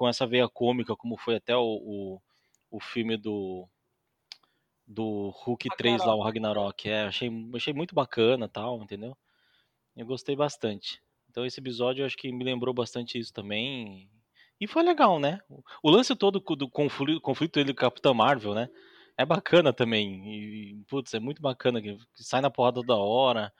[0.00, 2.20] com essa veia cômica, como foi até o, o,
[2.70, 3.68] o filme do
[4.90, 5.76] do Hulk Ragnarok.
[5.76, 6.88] 3 lá, o Ragnarok.
[6.88, 9.16] É, achei, achei muito bacana tal, entendeu?
[9.96, 11.00] Eu gostei bastante.
[11.30, 14.10] Então esse episódio eu acho que me lembrou bastante isso também.
[14.60, 15.40] E foi legal, né?
[15.82, 18.68] O lance todo do conflito, conflito dele com o Capitão Marvel, né?
[19.16, 20.26] É bacana também.
[20.26, 21.80] E, putz, é muito bacana.
[21.80, 23.52] Que sai na porrada da hora.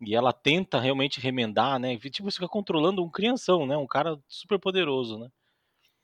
[0.00, 1.96] E ela tenta realmente remendar, né?
[1.96, 3.76] Tipo, você fica controlando um crianção, né?
[3.76, 5.30] Um cara super poderoso, né?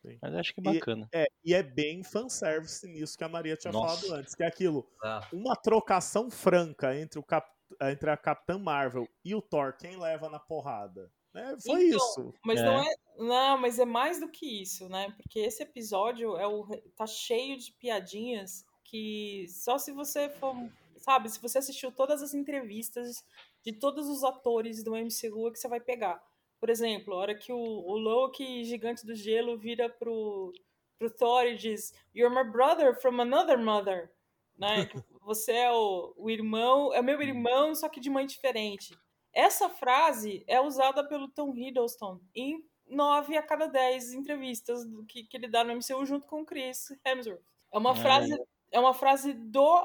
[0.03, 0.19] Sim.
[0.21, 1.09] Mas acho que é bacana.
[1.13, 4.03] E é, e é bem fanservice nisso que a Maria tinha Nossa.
[4.03, 5.27] falado antes, que é aquilo, ah.
[5.33, 7.49] uma trocação franca entre, o Cap,
[7.83, 11.11] entre a Capitã Marvel e o Thor, quem leva na porrada.
[11.35, 12.35] É, foi então, isso.
[12.45, 12.65] Mas é.
[12.65, 12.95] não é.
[13.19, 15.11] Não, mas é mais do que isso, né?
[15.17, 20.55] Porque esse episódio é o, tá cheio de piadinhas que só se você for.
[20.99, 23.25] Sabe, se você assistiu todas as entrevistas
[23.65, 26.23] de todos os atores do MCU é que você vai pegar.
[26.63, 30.53] Por exemplo, a hora que o, o Loki, gigante do gelo, vira pro,
[30.97, 34.13] pro Thor e diz You're my brother from another mother.
[34.57, 34.89] Né?
[35.23, 38.97] Você é o, o irmão, é o meu irmão, só que de mãe diferente.
[39.33, 45.37] Essa frase é usada pelo Tom Hiddleston em nove a cada dez entrevistas que, que
[45.37, 47.43] ele dá no MCU junto com o Chris Hemsworth.
[47.73, 49.85] É uma frase, é uma frase do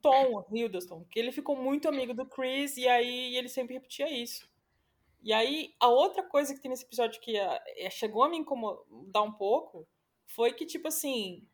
[0.00, 4.48] Tom Hiddleston, que ele ficou muito amigo do Chris e aí ele sempre repetia isso.
[5.20, 9.22] E aí, a outra coisa que tem nesse episódio que é, chegou a me incomodar
[9.22, 9.86] um pouco
[10.26, 11.46] foi que, tipo assim,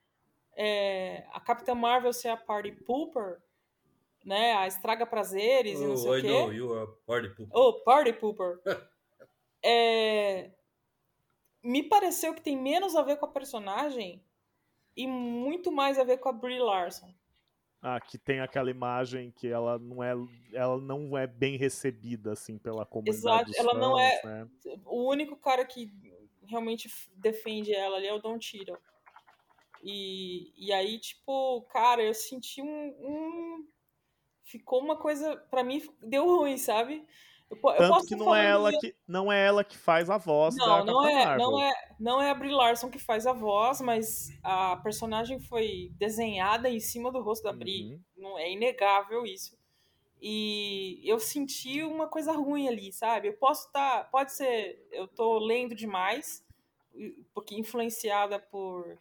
[0.56, 3.40] é, a Capitã Marvel ser a party pooper,
[4.24, 4.54] né?
[4.54, 6.28] A estraga prazeres oh, e não sei I o quê.
[6.28, 7.56] Know, you are party pooper.
[7.56, 8.60] Oh, party pooper.
[9.64, 10.50] é,
[11.62, 14.22] me pareceu que tem menos a ver com a personagem
[14.96, 17.12] e muito mais a ver com a Brie Larson.
[17.86, 20.14] Ah, que tem aquela imagem que ela não é,
[20.54, 23.50] ela não é bem recebida assim pela comunidade.
[23.50, 24.22] Exato, ela fãs, não é.
[24.24, 24.48] Né?
[24.86, 25.92] O único cara que
[26.46, 28.78] realmente defende ela ali é o Don Tiro.
[29.82, 33.68] E, e aí, tipo, cara, eu senti um, um.
[34.44, 35.36] Ficou uma coisa.
[35.36, 37.06] para mim, deu ruim, sabe?
[37.50, 40.56] Eu, Tanto eu que não é, ela que não é ela que faz a voz
[40.56, 41.50] não, da não é, Marvel.
[41.50, 45.92] Não é, não é a Brie Larson que faz a voz, mas a personagem foi
[45.94, 47.92] desenhada em cima do rosto da Brie.
[47.92, 48.00] Uhum.
[48.16, 49.56] Não é inegável isso.
[50.20, 53.28] E eu senti uma coisa ruim ali, sabe?
[53.28, 56.42] Eu posso estar, tá, pode ser, eu tô lendo demais,
[57.34, 58.98] porque influenciada por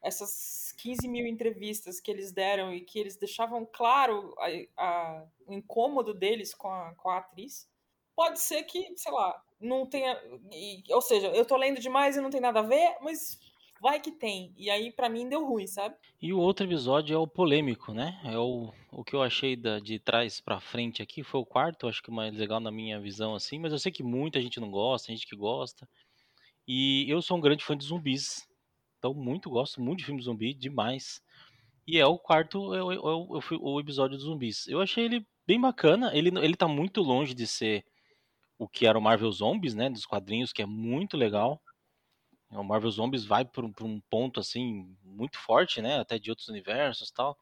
[0.00, 5.52] essas 15 mil entrevistas que eles deram e que eles deixavam claro a, a, o
[5.52, 7.70] incômodo deles com a, com a atriz
[8.14, 10.18] pode ser que, sei lá, não tenha.
[10.52, 13.38] E, ou seja, eu tô lendo demais e não tem nada a ver, mas
[13.80, 14.52] vai que tem.
[14.56, 15.96] E aí, para mim, deu ruim, sabe?
[16.20, 18.20] E o outro episódio é o polêmico, né?
[18.24, 21.24] É o, o que eu achei da, de trás para frente aqui.
[21.24, 23.58] Foi o quarto, acho que mais legal na minha visão, assim.
[23.58, 25.88] Mas eu sei que muita gente não gosta, gente que gosta.
[26.66, 28.48] E eu sou um grande fã de zumbis.
[28.98, 31.20] Então, muito gosto muito de filme zumbi, demais.
[31.84, 34.68] E é o quarto, é o, é o, é o episódio dos zumbis.
[34.68, 36.16] Eu achei ele bem bacana.
[36.16, 37.84] Ele, ele tá muito longe de ser
[38.62, 41.60] o que era o Marvel Zombies, né, dos quadrinhos, que é muito legal.
[42.50, 47.10] O Marvel Zombies vai para um ponto assim muito forte, né, até de outros universos,
[47.10, 47.36] tal.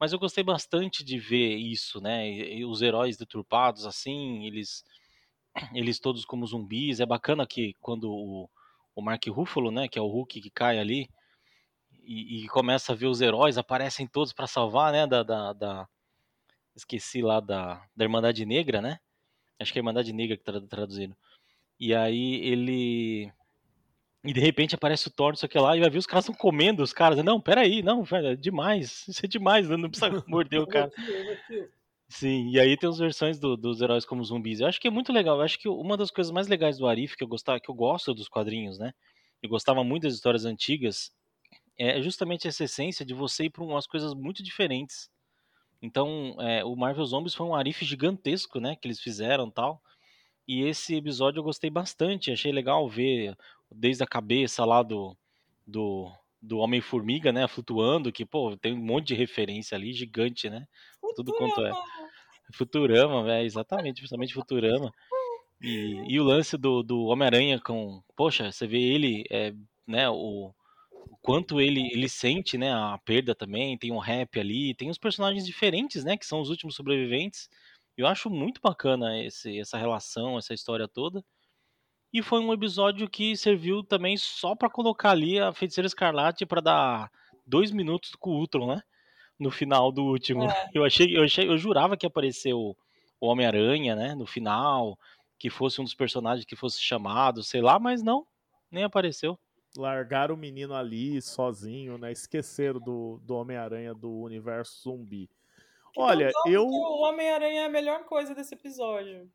[0.00, 4.84] Mas eu gostei bastante de ver isso, né, e, e os heróis deturpados assim, eles
[5.74, 6.98] eles todos como zumbis.
[6.98, 8.50] É bacana que quando o,
[8.94, 11.08] o Mark Ruffalo, né, que é o Hulk que cai ali
[12.02, 15.88] e, e começa a ver os heróis aparecem todos para salvar, né, da, da, da,
[16.74, 18.98] esqueci lá da da Irmandade Negra, né?
[19.58, 21.16] Acho que é Irmandade Negra que tá traduzindo.
[21.78, 23.32] E aí ele.
[24.24, 26.24] E de repente aparece o Thor, sei o que lá, e vai ver os caras
[26.24, 27.22] estão comendo os caras.
[27.22, 29.06] Não, peraí, não, velho, é demais.
[29.08, 30.90] Isso é demais, não precisa morder o cara.
[32.08, 34.60] Sim, e aí tem as versões do, dos heróis como zumbis.
[34.60, 35.36] Eu acho que é muito legal.
[35.36, 37.74] Eu acho que uma das coisas mais legais do Arif, que eu gostava, que eu
[37.74, 38.92] gosto dos quadrinhos, né?
[39.42, 41.12] Eu gostava muito das histórias antigas,
[41.78, 45.10] é justamente essa essência de você ir para umas coisas muito diferentes.
[45.86, 49.80] Então, é, o Marvel Zombies foi um arife gigantesco, né, que eles fizeram tal.
[50.46, 53.36] E esse episódio eu gostei bastante, achei legal ver
[53.70, 55.16] desde a cabeça lá do,
[55.64, 56.10] do,
[56.42, 60.66] do Homem-Formiga, né, flutuando, que, pô, tem um monte de referência ali, gigante, né?
[61.14, 61.72] Tudo quanto é.
[62.52, 64.92] Futurama, velho, exatamente, justamente Futurama.
[65.62, 68.02] E, e o lance do, do Homem-Aranha com.
[68.16, 69.54] Poxa, você vê ele, é,
[69.86, 70.52] né, o
[71.26, 75.44] quanto ele, ele sente, né, a perda também, tem um rap ali, tem uns personagens
[75.44, 77.50] diferentes, né, que são os últimos sobreviventes.
[77.96, 81.24] Eu acho muito bacana esse, essa relação, essa história toda.
[82.12, 86.60] E foi um episódio que serviu também só para colocar ali a Feiticeira Escarlate para
[86.60, 87.10] dar
[87.44, 88.80] dois minutos com o Ultron, né?
[89.36, 90.44] No final do último.
[90.44, 90.70] É.
[90.72, 92.76] Eu achei, eu achei, eu jurava que apareceu
[93.20, 94.14] o Homem-Aranha, né?
[94.14, 94.96] No final,
[95.40, 98.24] que fosse um dos personagens que fosse chamado, sei lá, mas não,
[98.70, 99.36] nem apareceu.
[99.76, 102.12] Largaram o menino ali sozinho, né?
[102.12, 105.28] Esqueceram do, do Homem-Aranha do universo zumbi.
[105.96, 106.66] Olha, eu.
[106.66, 109.30] O Homem-Aranha é a melhor coisa desse episódio.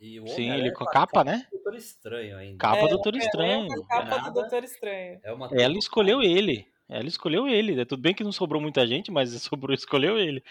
[0.00, 1.46] Sim, ele com a capa, né?
[1.52, 2.58] Doutor Estranho ainda.
[2.58, 3.68] Capa é, do Doutor Estranho.
[3.70, 5.20] É, capa do Doutor Estranho.
[5.22, 5.48] É uma...
[5.52, 6.66] Ela escolheu ele.
[6.88, 7.78] Ela escolheu ele.
[7.78, 10.42] É tudo bem que não sobrou muita gente, mas sobrou, escolheu ele.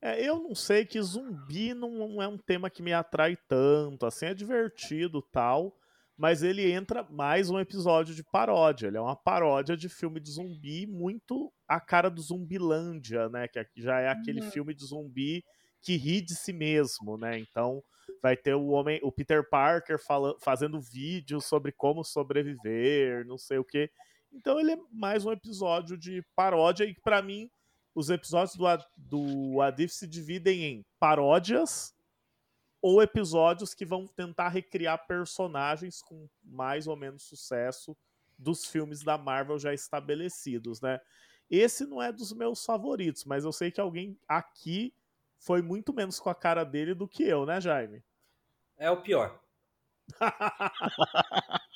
[0.00, 4.06] É, eu não sei que zumbi não é um tema que me atrai tanto.
[4.06, 5.76] Assim, é divertido tal.
[6.20, 8.88] Mas ele entra mais um episódio de paródia.
[8.88, 13.48] Ele é uma paródia de filme de zumbi muito a cara do Zumbilândia, né?
[13.48, 14.50] Que já é aquele uhum.
[14.50, 15.42] filme de zumbi
[15.80, 17.38] que ri de si mesmo, né?
[17.38, 17.82] Então
[18.22, 23.56] vai ter o homem, o Peter Parker falando, fazendo vídeos sobre como sobreviver, não sei
[23.56, 23.90] o que.
[24.30, 27.48] Então ele é mais um episódio de paródia e para mim
[27.94, 31.94] os episódios do, do Adif se dividem em paródias
[32.82, 37.96] ou episódios que vão tentar recriar personagens com mais ou menos sucesso
[38.38, 41.00] dos filmes da Marvel já estabelecidos, né?
[41.50, 44.94] Esse não é dos meus favoritos, mas eu sei que alguém aqui
[45.38, 48.02] foi muito menos com a cara dele do que eu, né, Jaime?
[48.76, 49.40] É o pior.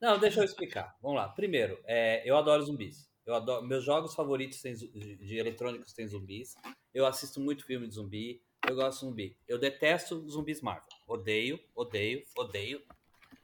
[0.00, 0.96] Não, deixa eu explicar.
[1.02, 1.28] Vamos lá.
[1.28, 3.10] Primeiro, é, eu adoro zumbis.
[3.26, 6.54] Eu adoro, meus jogos favoritos de, de eletrônicos têm zumbis.
[6.94, 8.40] Eu assisto muito filme de zumbi.
[8.68, 9.36] Eu gosto de zumbi.
[9.48, 10.84] Eu detesto zumbis Marvel.
[11.06, 12.82] Odeio, odeio, odeio.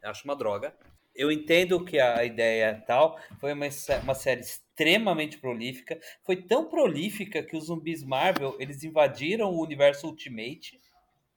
[0.02, 0.76] Eu acho uma droga.
[1.14, 3.18] Eu entendo que a ideia é tal.
[3.40, 3.66] Foi uma,
[4.02, 5.98] uma série extremamente prolífica.
[6.24, 10.78] Foi tão prolífica que os zumbis Marvel eles invadiram o universo Ultimate.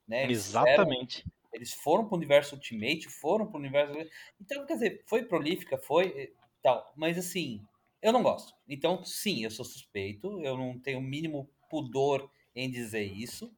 [0.06, 0.24] Né?
[0.24, 1.18] Eles Exatamente.
[1.18, 4.10] Fizeram, eles foram para o universo Ultimate, foram para o universo.
[4.42, 6.92] Então, quer dizer, foi prolífica, foi tal.
[6.96, 7.62] Mas assim,
[8.02, 8.54] eu não gosto.
[8.68, 10.42] Então, sim, eu sou suspeito.
[10.44, 13.56] Eu não tenho o mínimo pudor em dizer isso.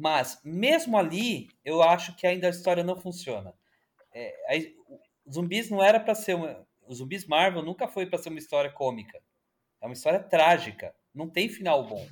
[0.00, 3.52] Mas, mesmo ali, eu acho que ainda a história não funciona.
[4.14, 8.38] É, a, zumbis não era para ser uma, zumbis Marvel nunca foi para ser uma
[8.38, 9.20] história cômica.
[9.80, 10.94] É uma história trágica.
[11.12, 12.06] Não tem final bom.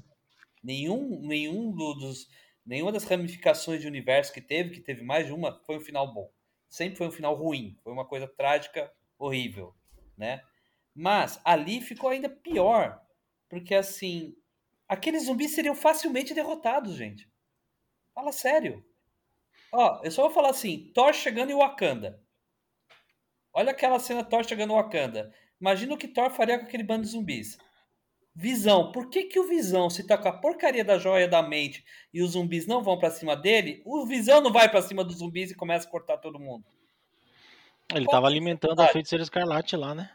[0.64, 2.26] Nenhum, nenhum dos,
[2.64, 6.12] nenhuma das ramificações de universo que teve, que teve mais de uma, foi um final
[6.12, 6.28] bom.
[6.68, 7.78] Sempre foi um final ruim.
[7.84, 9.72] Foi uma coisa trágica, horrível,
[10.16, 10.42] né?
[10.92, 13.00] Mas ali ficou ainda pior,
[13.48, 14.34] porque assim,
[14.88, 17.30] aqueles zumbis seriam facilmente derrotados, gente.
[18.16, 18.82] Fala sério.
[19.70, 22.18] Ó, eu só vou falar assim, Thor chegando em Wakanda.
[23.52, 25.30] Olha aquela cena Thor chegando no Wakanda.
[25.60, 27.58] Imagina o que Thor faria com aquele bando de zumbis.
[28.34, 31.84] Visão, por que, que o Visão, se tá com a porcaria da joia da mente
[32.12, 35.18] e os zumbis não vão para cima dele, o Visão não vai para cima dos
[35.18, 36.64] zumbis e começa a cortar todo mundo?
[37.94, 40.10] Ele Qual tava alimentando a feiticeira escarlate lá, né?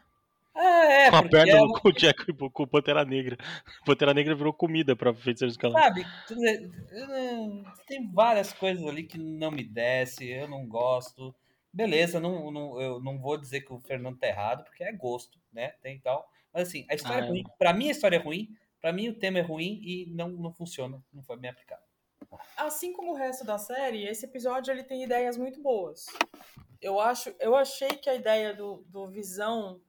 [0.54, 3.38] Ah, é, com a perna é do com o Jack com o Pantera Negra.
[3.80, 6.02] O Pantera Negra virou comida pra feiticeira escarlate.
[6.28, 6.70] Sabe,
[7.86, 11.34] tem várias coisas ali que não me desce, eu não gosto
[11.72, 15.40] beleza, não, não, eu não vou dizer que o Fernando tá errado, porque é gosto,
[15.52, 15.70] né?
[15.80, 16.28] Tem tal.
[16.52, 17.44] Mas assim, a história ah, é ruim.
[17.58, 20.52] Pra mim a história é ruim, pra mim o tema é ruim e não, não
[20.52, 21.82] funciona, não foi bem aplicado.
[22.56, 26.06] Assim como o resto da série, esse episódio ele tem ideias muito boas.
[26.80, 29.80] Eu acho, eu achei que a ideia do, do Visão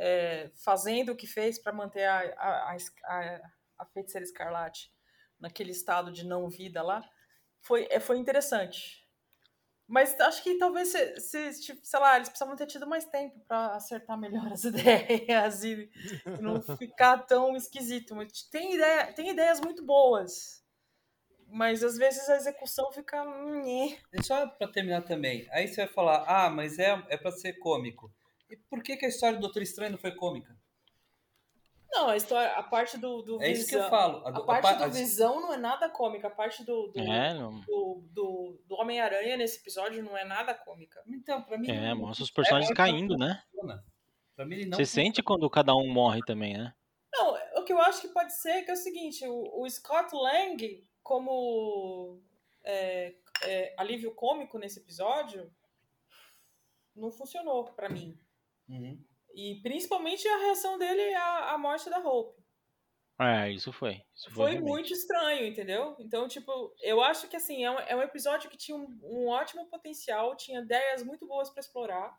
[0.00, 3.40] é, fazendo o que fez para manter a, a, a,
[3.78, 4.92] a feiticeira escarlate
[5.38, 7.02] naquele estado de não vida lá
[7.60, 9.00] foi, é, foi interessante
[9.90, 13.40] mas acho que talvez, se, se tipo, sei lá, eles precisavam ter tido mais tempo
[13.40, 15.90] para acertar melhor as ideias e,
[16.40, 18.14] não ficar tão esquisito.
[18.14, 20.64] Mas tem, ideia, tem ideias muito boas,
[21.48, 23.20] mas às vezes a execução fica.
[24.12, 27.54] E só para terminar também, aí você vai falar, ah, mas é, é para ser
[27.54, 28.14] cômico.
[28.50, 30.56] E por que, que a história do Doutor Estranho não foi cômica?
[31.92, 33.60] Não, a história, a parte do, do é visão.
[33.60, 34.24] isso que eu falo.
[34.24, 36.28] A, a parte a, do visão não é nada cômica.
[36.28, 41.02] A parte do, do, é, do, do, do Homem-Aranha nesse episódio não é nada cômica.
[41.06, 41.68] Então, pra mim.
[41.68, 43.42] É, mostra os personagens é, caindo, né?
[44.36, 46.72] Pra mim, ele não Você sente quando cada um morre também, né?
[47.12, 50.14] Não, o que eu acho que pode ser que é o seguinte, o, o Scott
[50.14, 52.22] Lang, como
[52.62, 55.52] é, é, alívio cômico nesse episódio,
[56.94, 58.16] não funcionou pra mim.
[58.70, 58.98] Uhum.
[59.34, 62.40] E principalmente a reação dele à, à morte da Hope.
[63.20, 64.02] É, isso foi.
[64.14, 65.94] Isso foi, Foi muito estranho, entendeu?
[65.98, 69.28] Então, tipo, eu acho que assim, é um, é um episódio que tinha um, um
[69.28, 72.16] ótimo potencial, tinha ideias muito boas pra explorar,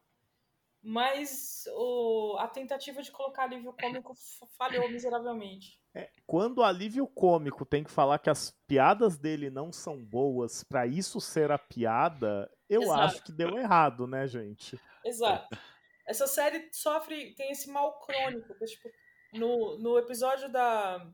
[0.83, 4.13] mas o, a tentativa de colocar alívio cômico
[4.57, 5.81] falhou miseravelmente.
[6.25, 10.85] Quando o alívio cômico tem que falar que as piadas dele não são boas pra
[10.85, 13.01] isso ser a piada, eu Exato.
[13.01, 14.79] acho que deu errado, né, gente?
[15.03, 15.57] Exato.
[16.05, 18.91] Essa série sofre, tem esse mal crônico, que, tipo,
[19.33, 21.05] no, no episódio da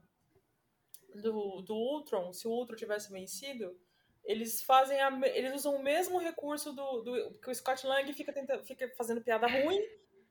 [1.15, 3.77] do, do Ultron, se o Ultron tivesse vencido,
[4.23, 8.33] eles fazem a, eles usam o mesmo recurso do, do que o Scott Lang fica
[8.33, 9.79] tentando, fica fazendo piada ruim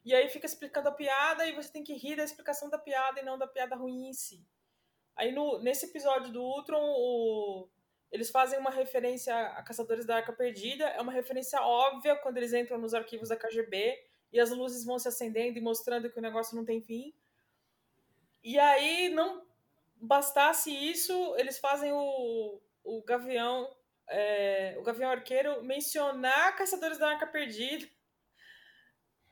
[0.05, 3.21] e aí fica explicando a piada e você tem que rir da explicação da piada
[3.21, 4.45] e não da piada ruim em si.
[5.17, 7.69] Aí no, nesse episódio do Ultron, o,
[8.13, 12.53] eles fazem uma referência a Caçadores da Arca Perdida, é uma referência óbvia quando eles
[12.53, 13.99] entram nos arquivos da KGB
[14.33, 17.15] e as luzes vão se acendendo e mostrando que o negócio não tem fim.
[18.43, 19.47] E aí, não
[20.01, 23.75] bastasse isso, eles fazem o, o Gavião,
[24.09, 27.89] é, o Gavião Arqueiro mencionar Caçadores da Arca Perdida.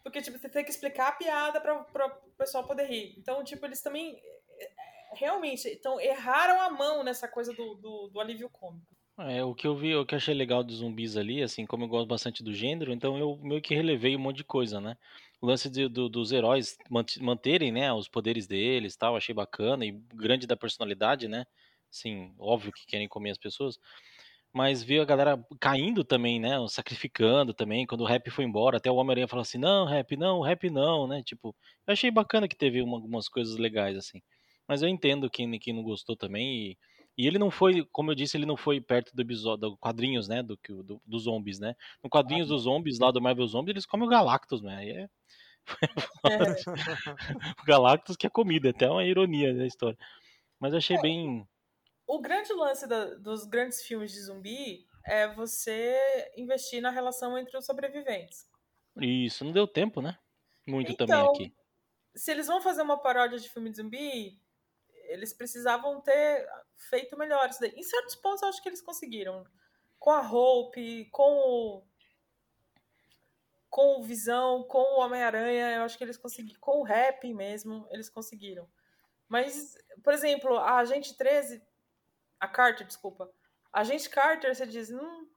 [0.03, 3.15] Porque, tipo, você tem que explicar a piada para o pessoal poder rir.
[3.19, 4.21] Então, tipo, eles também
[4.59, 4.71] é,
[5.13, 8.94] realmente então, erraram a mão nessa coisa do, do, do alívio cômico.
[9.17, 11.85] É, o que eu vi, o que eu achei legal dos zumbis ali, assim, como
[11.85, 14.97] eu gosto bastante do gênero, então eu meio que relevei um monte de coisa, né?
[15.41, 19.87] O lance de- do- dos heróis mant- manterem, né, os poderes deles, tal, achei bacana
[19.87, 21.45] e grande da personalidade, né?
[21.91, 23.79] Sim, óbvio que querem comer as pessoas,
[24.53, 28.91] mas ver a galera caindo também, né, sacrificando também, quando o rap foi embora, até
[28.91, 31.23] o Homem-Aranha falou assim: "Não, rap não, rap não", né?
[31.25, 31.55] Tipo,
[31.87, 34.21] eu achei bacana que teve uma- algumas coisas legais assim.
[34.69, 36.79] Mas eu entendo quem, quem não gostou também e
[37.17, 40.29] e ele não foi, como eu disse, ele não foi perto do episódio, do quadrinhos,
[40.29, 41.75] né, do, do, dos zombies, né?
[42.03, 44.77] No quadrinhos dos zombies, lá do Marvel Zombies, eles comem o Galactus, né?
[44.77, 45.09] Aí é
[47.63, 49.99] o Galactus que é comida, até uma ironia da história.
[50.59, 51.47] Mas eu achei bem...
[52.07, 57.57] o grande lance da- dos grandes filmes de zumbi é você investir na relação entre
[57.57, 58.47] os sobreviventes.
[59.01, 60.19] Isso, não deu tempo, né?
[60.67, 61.55] Muito também Então, aqui.
[62.15, 64.41] Se eles vão fazer uma paródia de filme de zumbi,
[65.09, 66.47] eles precisavam ter
[66.77, 67.73] feito melhor isso daí.
[67.77, 69.45] Em certos pontos, eu acho que eles conseguiram.
[69.99, 71.83] Com a Hope, com o.
[73.71, 76.61] Com o Visão, com o Homem-Aranha, eu acho que eles conseguiram.
[76.61, 78.69] Com o rap mesmo, eles conseguiram.
[79.29, 81.63] Mas, por exemplo, a Agente 13.
[82.39, 83.31] A Carter, desculpa.
[83.73, 85.29] A Agente Carter, você diz, hum,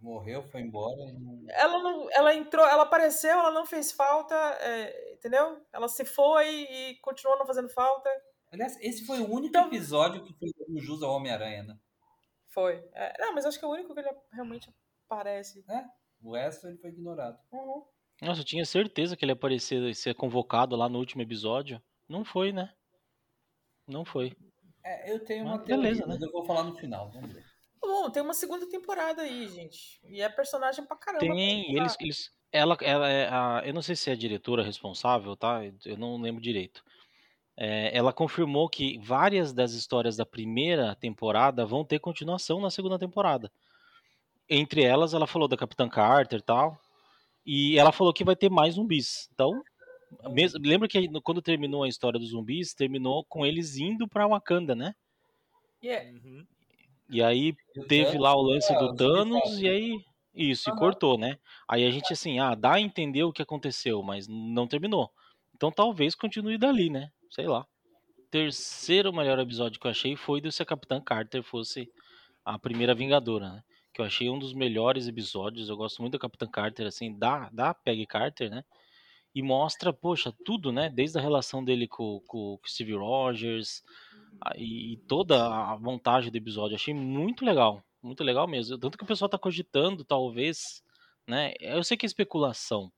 [0.00, 1.00] Morreu, foi embora.
[1.48, 5.60] ela não, ela entrou, ela apareceu, ela não fez falta, é, entendeu?
[5.72, 8.08] Ela se foi e continuou não fazendo falta.
[8.56, 11.78] Aliás, esse foi o único Então- episódio que foi o jus ao Homem-Aranha, né?
[12.48, 12.82] Foi.
[12.94, 14.72] É, não, mas acho que é o único que ele realmente
[15.08, 15.62] aparece.
[16.22, 17.38] O resto ele foi ignorado.
[17.52, 17.84] Uhum.
[18.22, 21.82] Nossa, eu tinha certeza que ele ia aparecer e ser convocado lá no último episódio.
[22.08, 22.72] Não foi, né?
[23.86, 24.34] Não foi.
[24.82, 27.10] É, eu tenho uma Ah, beleza, teoria, mas eu vou falar no final.
[27.12, 27.44] Vamos ver.
[27.80, 30.00] Bom, tem uma segunda temporada aí, gente.
[30.04, 31.24] E é personagem pra caramba.
[31.26, 31.80] pra Tem, explorar.
[31.82, 35.60] eles, eles, ela, ela é a, eu não sei se é a diretora responsável, tá?
[35.84, 36.82] Eu não lembro direito.
[37.56, 42.98] É, ela confirmou que várias das histórias da primeira temporada vão ter continuação na segunda
[42.98, 43.50] temporada.
[44.48, 46.78] Entre elas, ela falou da Capitã Carter e tal.
[47.46, 49.28] E ela falou que vai ter mais zumbis.
[49.34, 49.62] Então,
[50.30, 54.74] mesmo, lembra que quando terminou a história dos zumbis, terminou com eles indo pra Wakanda,
[54.74, 54.94] né?
[55.82, 56.46] E é- Uhum.
[57.08, 57.54] E aí
[57.88, 60.04] teve lá o lance do os Thanos e aí
[60.34, 61.38] isso, e cortou, né?
[61.68, 65.10] Aí a gente assim, ah, dá a entender o que aconteceu, mas não terminou.
[65.54, 67.10] Então talvez continue dali, né?
[67.30, 67.66] Sei lá.
[68.30, 71.90] Terceiro melhor episódio que eu achei foi do se a Capitã Carter fosse
[72.44, 73.64] a primeira Vingadora, né?
[73.92, 75.68] Que eu achei um dos melhores episódios.
[75.68, 78.64] Eu gosto muito da Capitã Carter, assim, da, da Peggy Carter, né?
[79.34, 80.88] E mostra, poxa, tudo, né?
[80.88, 83.82] Desde a relação dele com, com, com Steve Rogers,
[84.56, 86.76] e, e toda a montagem do episódio.
[86.76, 88.78] Achei muito legal, muito legal mesmo.
[88.78, 90.82] Tanto que o pessoal tá cogitando, talvez,
[91.26, 91.54] né?
[91.60, 92.92] Eu sei que é especulação,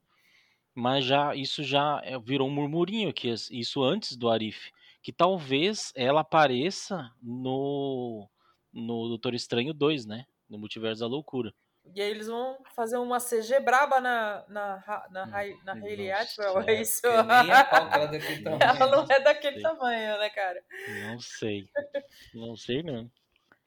[0.79, 4.71] mas já isso já é- virou um murmurinho as- isso antes do Arif,
[5.03, 8.29] que talvez ela apareça no
[8.73, 10.25] no Doutor Estranho 2, né?
[10.49, 11.53] No Multiverso da Loucura.
[11.95, 16.13] E aí eles vão fazer uma CG braba na, na, na, Hum, Rai- na Hayley
[16.13, 17.01] Atwell, é isso?
[17.01, 17.09] Que
[18.63, 20.63] ela não é daquele tamanho, né, cara?
[21.03, 21.69] Não sei.
[22.35, 23.11] Não sei mesmo.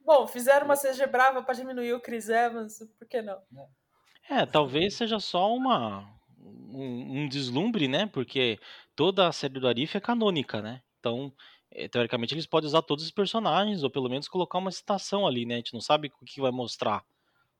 [0.05, 3.41] Bom, fizeram uma CG brava pra diminuir o Chris Evans, por que não?
[4.29, 6.07] É, talvez seja só uma
[6.81, 8.05] um, um deslumbre, né?
[8.07, 8.59] Porque
[8.95, 10.81] toda a série do Arif é canônica, né?
[10.99, 11.33] Então,
[11.71, 15.45] é, teoricamente, eles podem usar todos os personagens, ou pelo menos colocar uma citação ali,
[15.45, 15.55] né?
[15.55, 17.03] A gente não sabe o que vai mostrar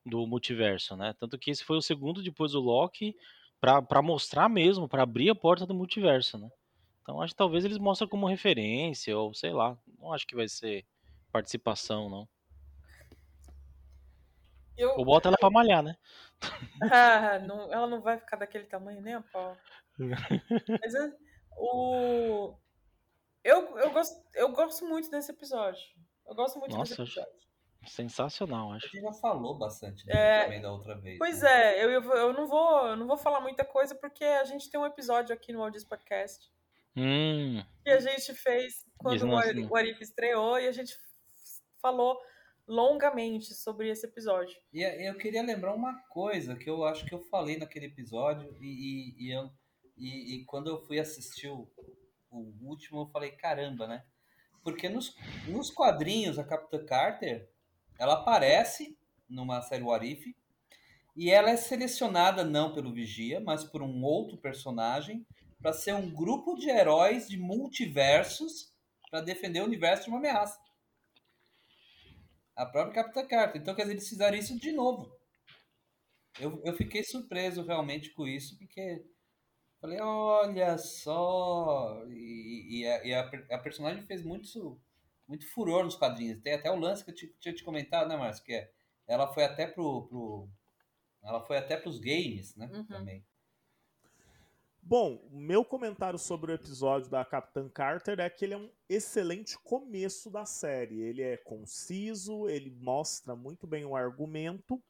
[0.05, 1.13] do multiverso, né?
[1.19, 3.15] Tanto que esse foi o segundo depois do Loki
[3.59, 6.49] para mostrar mesmo, para abrir a porta do multiverso, né?
[7.01, 10.47] Então acho que talvez eles mostrem como referência ou sei lá, não acho que vai
[10.47, 10.85] ser
[11.31, 12.27] participação não.
[14.77, 14.95] Eu...
[14.97, 15.95] Ou bota ela pra malhar, né?
[16.91, 19.55] Ah, não, ela não vai ficar daquele tamanho nem a pau.
[19.99, 21.13] Mas é,
[21.55, 22.55] o...
[23.43, 25.83] eu, eu, gosto, eu gosto muito desse episódio.
[26.27, 27.41] Eu gosto muito Nossa, desse episódio.
[27.85, 28.87] Sensacional, acho.
[28.87, 31.17] A gente já falou bastante dele É, também da outra vez.
[31.19, 31.77] Pois né?
[31.77, 34.69] é, eu, eu, eu não vou, eu não vou falar muita coisa porque a gente
[34.69, 36.51] tem um episódio aqui no Audios Podcast
[36.95, 40.93] Hum, que a gente fez quando o o Arif estreou e a gente
[41.81, 42.19] falou
[42.67, 44.59] longamente sobre esse episódio.
[44.73, 48.55] E eh, eu queria lembrar uma coisa que eu acho que eu falei naquele episódio
[48.61, 49.51] e, e, e eu,
[49.97, 51.67] e, e quando eu fui assistir o,
[52.29, 54.03] o último eu falei, caramba, né?
[54.63, 55.15] Porque nos,
[55.47, 57.49] nos quadrinhos a Capitã Carter,
[57.99, 58.97] ela aparece
[59.27, 60.35] numa série Warif
[61.15, 65.25] e ela é selecionada não pelo Vigia, mas por um outro personagem
[65.61, 68.71] para ser um grupo de heróis de multiversos
[69.09, 70.59] para defender o universo de uma ameaça.
[72.55, 73.61] A própria Capitã Carter.
[73.61, 75.11] Então, quer dizer, eles fizeram isso de novo.
[76.39, 79.05] Eu, eu fiquei surpreso realmente com isso, porque
[79.81, 82.03] falei, olha só.
[82.09, 84.81] E, e a, e a a personagem fez muito,
[85.27, 86.41] muito furor nos quadrinhos.
[86.41, 88.43] Tem até o lance que eu te- tinha te comentado, né, Márcio?
[88.45, 88.71] Que é,
[89.07, 90.07] ela foi até pro.
[90.07, 90.49] pro
[91.23, 92.69] ela foi até pros games, né?
[92.73, 92.85] Uhum.
[92.85, 93.25] Também.
[94.83, 99.57] Bom, meu comentário sobre o episódio da Capitã Carter é que ele é um excelente
[99.59, 100.99] começo da série.
[101.01, 104.83] Ele é conciso, ele mostra muito bem o argumento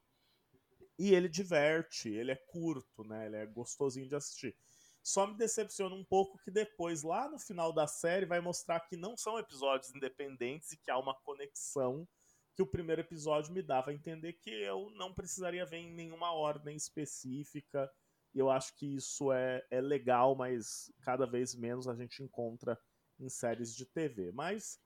[0.98, 3.26] e ele diverte, ele é curto, né?
[3.28, 4.56] Ele é gostosinho de assistir.
[5.04, 8.96] Só me decepciona um pouco que depois, lá no final da série, vai mostrar que
[8.96, 12.08] não são episódios independentes e que há uma conexão
[12.56, 16.32] que o primeiro episódio me dava a entender que eu não precisaria ver em nenhuma
[16.34, 17.92] ordem específica.
[18.34, 22.78] E eu acho que isso é, é legal, mas cada vez menos a gente encontra
[23.20, 24.32] em séries de TV.
[24.32, 24.80] Mas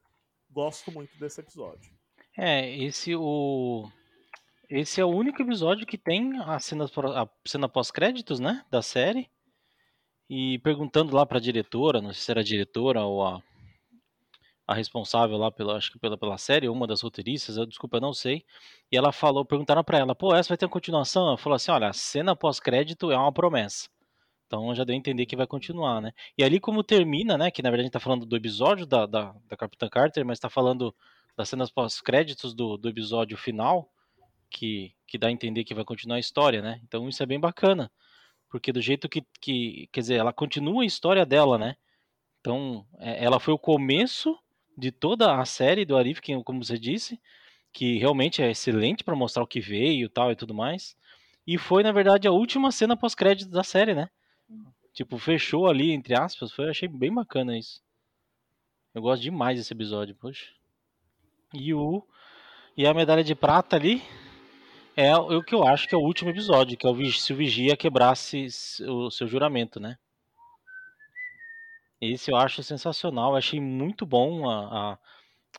[0.49, 1.93] gosto muito desse episódio.
[2.37, 3.89] É, esse o
[4.69, 9.29] esse é o único episódio que tem a cena, a cena pós-créditos, né, da série.
[10.27, 13.43] E perguntando lá pra diretora, não sei se era diretora ou a,
[14.67, 18.01] a responsável lá pela, acho que pela, pela série, uma das roteiristas, eu desculpa, eu
[18.01, 18.43] não sei.
[18.91, 21.27] E ela falou, perguntaram pra ela, pô, essa vai ter uma continuação?
[21.27, 23.89] Ela falou assim, olha, a cena pós-crédito é uma promessa.
[24.47, 26.11] Então já deu a entender que vai continuar, né?
[26.37, 29.05] E ali como termina, né, que na verdade a gente tá falando do episódio da,
[29.05, 30.95] da, da Capitã Carter, mas tá falando
[31.35, 33.91] das cenas pós-créditos do, do episódio final,
[34.49, 36.79] que, que dá a entender que vai continuar a história, né?
[36.83, 37.91] Então isso é bem bacana.
[38.49, 41.75] Porque do jeito que, que quer dizer, ela continua a história dela, né?
[42.39, 44.37] Então, é, ela foi o começo
[44.77, 47.19] de toda a série do Arif, que, como você disse,
[47.71, 50.95] que realmente é excelente para mostrar o que veio tal e tudo mais.
[51.45, 54.09] E foi, na verdade, a última cena pós-crédito da série, né?
[54.93, 56.51] Tipo, fechou ali, entre aspas.
[56.51, 57.81] Foi, achei bem bacana isso.
[58.93, 60.45] Eu gosto demais desse episódio, poxa.
[61.53, 62.01] E o.
[62.77, 64.01] E a medalha de prata ali
[64.95, 67.35] é o que eu acho que é o último episódio, que é o se o
[67.35, 68.47] Vigia quebrasse
[68.87, 69.97] o seu juramento, né?
[72.01, 74.93] Esse eu acho sensacional, eu achei muito bom a,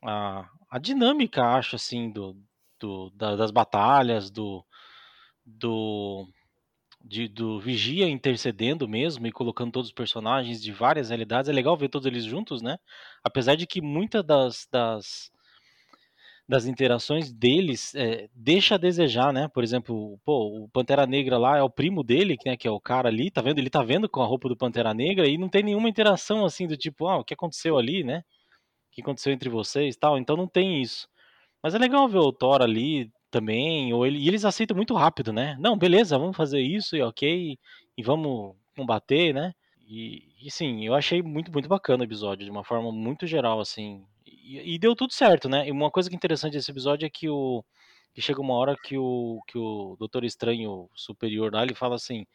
[0.05, 2.37] a, a, a dinâmica, acho, assim, do,
[2.81, 4.65] do, da- das batalhas, do,
[5.45, 6.29] do,
[7.05, 11.49] de- do Vigia intercedendo mesmo e colocando todos os personagens de várias realidades.
[11.51, 12.79] É legal ver todos eles juntos, né?
[13.25, 15.31] Apesar de que muitas das, das,
[16.49, 19.49] das interações deles é, deixa a desejar, né?
[19.49, 22.81] Por exemplo, pô, o Pantera Negra lá é o primo dele, né, que é o
[22.81, 23.59] cara ali, tá vendo?
[23.59, 26.67] Ele tá vendo com a roupa do Pantera Negra e não tem nenhuma interação assim
[26.69, 28.23] do tipo, ah, o que aconteceu ali, né?
[28.91, 30.19] O que aconteceu entre vocês, tal.
[30.19, 31.09] Então não tem isso.
[31.63, 35.33] Mas é legal ver o Thor ali também, ou ele, e eles aceitam muito rápido,
[35.33, 35.57] né?
[35.61, 37.59] Não, beleza, vamos fazer isso e ok,
[37.97, 39.53] e vamos combater, né?
[39.89, 43.61] E, e sim, eu achei muito, muito bacana o episódio, de uma forma muito geral,
[43.61, 44.05] assim.
[44.75, 45.69] E, deu tudo certo, né?
[45.69, 47.65] E uma coisa que é interessante desse episódio é que o.
[48.15, 52.27] Que chega uma hora que o, que o Doutor Estranho Superior lá, ele fala assim.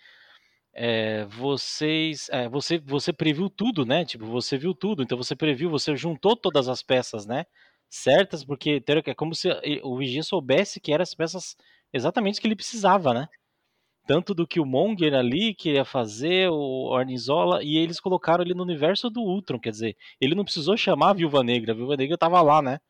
[0.74, 2.30] é, vocês.
[2.32, 4.06] é, você, você previu tudo, né?
[4.06, 7.46] Tipo, você viu tudo, então você previu, você juntou todas as peças, né?
[7.90, 9.50] Certas, porque é como se
[9.84, 11.56] o Vigia soubesse que eram as peças
[11.94, 13.28] exatamente que ele precisava, né?
[14.12, 18.62] Tanto do que o Monger ali queria fazer, o Ornizola, e eles colocaram ele no
[18.62, 22.18] universo do Ultron, quer dizer, ele não precisou chamar a Viúva Negra, a Viúva Negra
[22.18, 22.82] tava lá, né?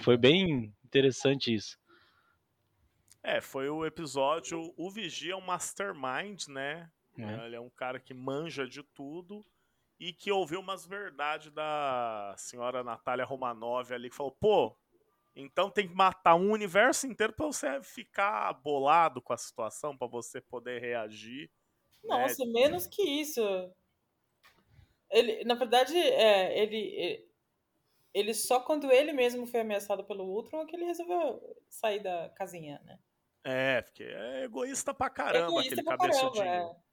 [0.00, 1.76] Foi bem interessante isso.
[3.20, 4.72] É, foi o episódio.
[4.76, 6.88] O Vigia é um mastermind, né?
[7.16, 7.46] Né?
[7.46, 9.44] Ele é um cara que manja de tudo
[9.98, 14.76] e que ouviu umas verdades da senhora Natália Romanov ali, que falou, pô,
[15.34, 20.08] então tem que matar um universo inteiro para você ficar bolado com a situação, para
[20.08, 21.50] você poder reagir.
[22.04, 22.22] Né?
[22.22, 22.50] Nossa, né?
[22.52, 23.40] menos que isso.
[25.10, 27.26] Ele, na verdade, é, ele,
[28.14, 32.28] ele só quando ele mesmo foi ameaçado pelo Ultron é que ele resolveu sair da
[32.30, 32.98] casinha, né?
[33.42, 36.44] É, porque é egoísta pra caramba egoísta aquele pra cabeçudinho.
[36.44, 36.89] Caramba, é.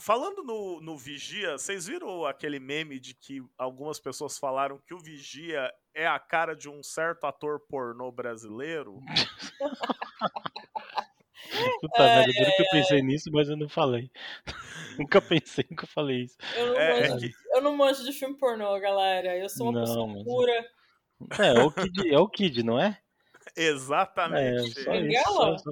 [0.00, 4.98] Falando no, no Vigia, vocês viram aquele meme de que algumas pessoas falaram que o
[4.98, 9.00] Vigia é a cara de um certo ator pornô brasileiro?
[11.80, 14.10] Puta é, merda, é, que eu pensei nisso, mas eu não falei.
[14.98, 16.36] nunca pensei, nunca falei isso.
[16.56, 17.34] Eu não, é, manjo, é que...
[17.52, 19.36] eu não manjo de filme pornô, galera.
[19.36, 20.22] Eu sou uma não, pessoa mas...
[20.24, 20.66] pura.
[21.38, 22.98] É, é o, Kid, é o Kid, não é?
[23.56, 24.80] Exatamente.
[24.80, 25.62] É, só isso,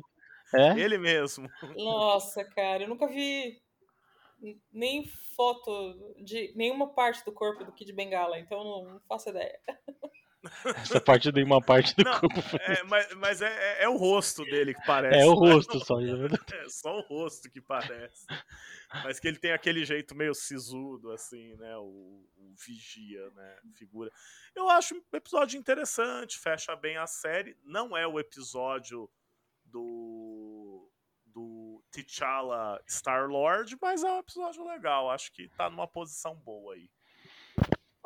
[0.51, 0.59] só...
[0.59, 0.79] é?
[0.79, 1.49] Ele mesmo.
[1.77, 3.61] Nossa, cara, eu nunca vi
[4.73, 9.59] nem foto de nenhuma parte do corpo do Kid Bengala, então não, não faço ideia.
[10.77, 12.41] Essa parte de uma parte do não, corpo.
[12.61, 15.21] É, mas, mas é, é, é, o rosto dele que parece.
[15.21, 16.01] É o rosto só.
[16.01, 18.25] É, é só o rosto que parece.
[19.05, 21.77] Mas que ele tem aquele jeito meio sisudo, assim, né?
[21.77, 23.57] O, o vigia, né?
[23.75, 24.11] Figura.
[24.55, 27.57] Eu acho um episódio interessante, fecha bem a série.
[27.65, 29.11] Não é o episódio
[29.65, 30.89] do
[31.39, 35.09] do T'Challa Star-Lord, mas é um episódio legal.
[35.11, 36.91] Acho que tá numa posição boa aí.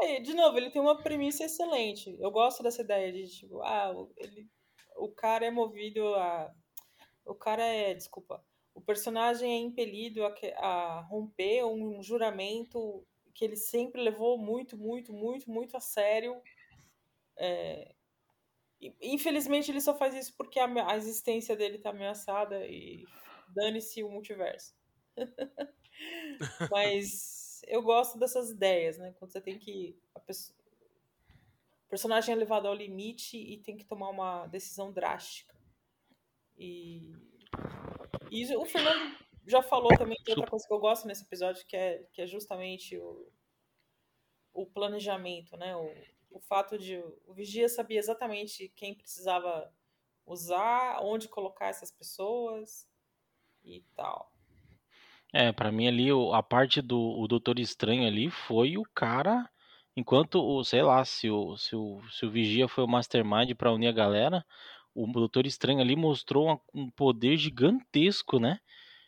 [0.01, 2.15] É, de novo, ele tem uma premissa excelente.
[2.21, 4.49] Eu gosto dessa ideia de, tipo, ah, ele,
[4.97, 6.53] o cara é movido a.
[7.25, 7.95] O cara é.
[7.95, 8.45] Desculpa.
[8.75, 15.13] O personagem é impelido a, a romper um juramento que ele sempre levou muito, muito,
[15.13, 16.41] muito, muito a sério.
[17.37, 17.95] É,
[19.01, 23.05] infelizmente ele só faz isso porque a, a existência dele tá ameaçada e
[23.53, 24.75] dane-se o multiverso.
[26.71, 29.15] Mas eu gosto dessas ideias, né?
[29.19, 29.99] Quando você tem que.
[30.27, 30.57] Pessoa,
[31.87, 35.55] o personagem é levado ao limite e tem que tomar uma decisão drástica.
[36.57, 37.13] E,
[38.31, 41.77] e o Fernando já falou também de outra coisa que eu gosto nesse episódio, que
[41.77, 43.31] é, que é justamente o,
[44.53, 45.77] o planejamento, né?
[45.77, 45.93] O,
[46.31, 46.97] o fato de
[47.27, 49.73] o Vigia sabia exatamente quem precisava
[50.25, 52.89] usar, onde colocar essas pessoas
[53.65, 54.31] e tal.
[55.33, 59.49] É, para mim ali a parte do o Doutor Estranho ali foi o cara,
[59.97, 63.73] enquanto o, sei lá, se o, se o, se o Vigia foi o mastermind para
[63.73, 64.45] unir a galera,
[64.95, 68.59] o Doutor Estranho ali mostrou um poder gigantesco, né?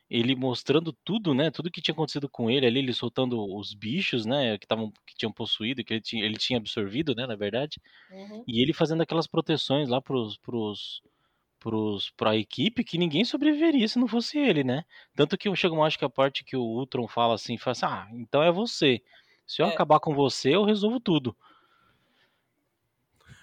[0.09, 1.50] Ele mostrando tudo, né?
[1.50, 4.57] Tudo que tinha acontecido com ele ali, ele soltando os bichos, né?
[4.59, 7.26] Que estavam que tinham possuído, que ele tinha, ele tinha absorvido, né?
[7.26, 7.80] Na verdade.
[8.11, 8.44] Uhum.
[8.46, 11.02] E ele fazendo aquelas proteções lá pros, pros,
[12.16, 14.84] para a equipe que ninguém sobreviveria se não fosse ele, né?
[15.14, 17.86] Tanto que chega uma acho que a parte que o Ultron fala assim, fala assim,
[17.86, 19.02] ah, então é você.
[19.46, 19.70] Se eu é.
[19.70, 21.36] acabar com você, eu resolvo tudo.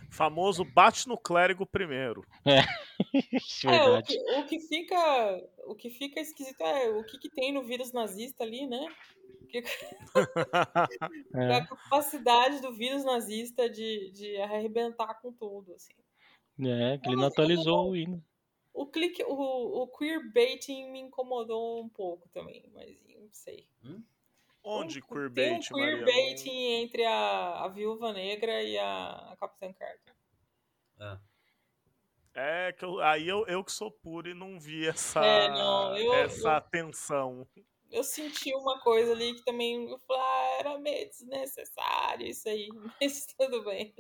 [0.09, 2.26] Famoso bate no clérigo primeiro.
[3.65, 7.30] É, é o, que, o, que, fica, o que fica esquisito é o que, que
[7.30, 8.86] tem no vírus nazista ali, né?
[11.36, 11.55] é.
[11.55, 15.93] A capacidade do vírus nazista de, de arrebentar com tudo, assim.
[16.60, 18.24] É, que ele não atualizou o hino.
[18.74, 23.68] O, clique, o, o queerbaiting me incomodou um pouco também, mas não sei.
[23.84, 24.04] Hum?
[24.64, 30.14] Onde queerbaiting, Tem um queerbaiting entre a, a Viúva Negra e a, a Capitã Carter.
[30.99, 31.18] É.
[32.34, 35.97] É, que eu, aí eu, eu que sou puro e não vi essa, é, não,
[35.97, 37.47] eu, essa eu, tensão.
[37.91, 42.70] Eu senti uma coisa ali que também eu falei, ah, era meio desnecessário isso aí,
[43.02, 43.93] mas tudo bem.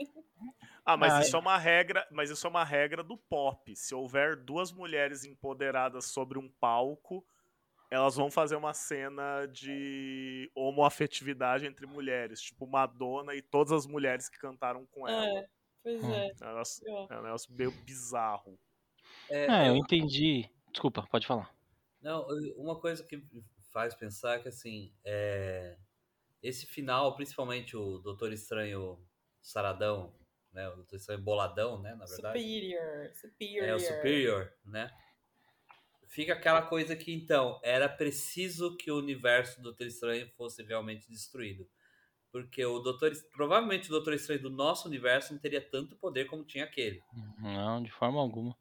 [0.83, 3.75] Ah, mas ah, isso é uma regra, mas isso é uma regra do pop.
[3.75, 7.25] Se houver duas mulheres empoderadas sobre um palco,
[7.89, 14.29] elas vão fazer uma cena de homoafetividade entre mulheres, tipo Madonna e todas as mulheres
[14.29, 15.39] que cantaram com ela.
[15.39, 15.47] É,
[15.83, 16.13] pois hum.
[16.13, 16.31] é.
[16.41, 18.57] É um negócio, é um negócio meio bizarro.
[19.29, 20.49] É, é, eu entendi.
[20.71, 21.53] Desculpa, pode falar.
[22.01, 22.25] Não,
[22.55, 23.23] uma coisa que
[23.71, 25.77] faz pensar que assim, é...
[26.41, 28.97] esse final, principalmente o Doutor Estranho
[29.41, 30.13] Saradão,
[30.51, 30.67] né?
[30.69, 31.95] O Doutor Estranho boladão, né?
[31.95, 32.39] Na verdade.
[32.39, 33.67] Superior, superior.
[33.67, 34.91] É o superior, né?
[36.07, 41.09] Fica aquela coisa que então era preciso que o universo do Doutor Estranho fosse realmente
[41.09, 41.67] destruído.
[42.31, 46.45] Porque o Doutor, provavelmente o Doutor Estranho do nosso universo não teria tanto poder como
[46.45, 47.01] tinha aquele.
[47.39, 48.55] Não, de forma alguma.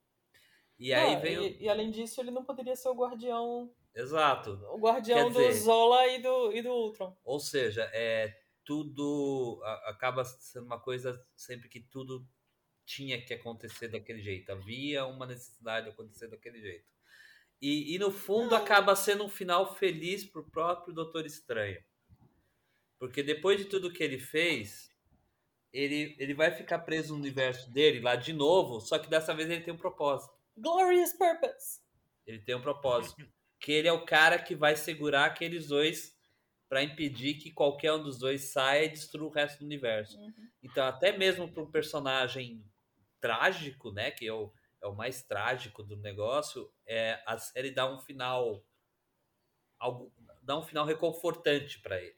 [0.78, 1.42] E aí vem o...
[1.42, 3.70] e, e, além disso, ele não poderia ser o guardião.
[3.94, 4.52] Exato.
[4.72, 5.60] O guardião Quer do dizer...
[5.60, 7.16] Zola e do, e do Ultron.
[7.24, 8.34] Ou seja, é,
[8.64, 12.26] tudo acaba sendo uma coisa sempre que tudo
[12.84, 14.50] tinha que acontecer daquele jeito.
[14.50, 16.88] Havia uma necessidade de acontecer daquele jeito.
[17.60, 21.82] E, e no fundo acaba sendo um final feliz pro próprio Doutor Estranho.
[22.98, 24.90] Porque depois de tudo que ele fez,
[25.72, 29.48] ele, ele vai ficar preso no universo dele lá de novo, só que dessa vez
[29.48, 30.34] ele tem um propósito.
[30.56, 31.80] Glorious Purpose.
[32.26, 33.24] Ele tem um propósito.
[33.60, 36.18] que ele é o cara que vai segurar aqueles dois
[36.70, 40.18] para impedir que qualquer um dos dois saia e destrua o resto do universo.
[40.18, 40.50] Uhum.
[40.62, 42.64] Então, até mesmo para um personagem
[43.20, 44.52] trágico, né, que é o,
[44.82, 48.64] é o mais trágico do negócio, é, a série dá um final
[49.78, 50.12] algo,
[50.42, 52.16] dá um final reconfortante para ele.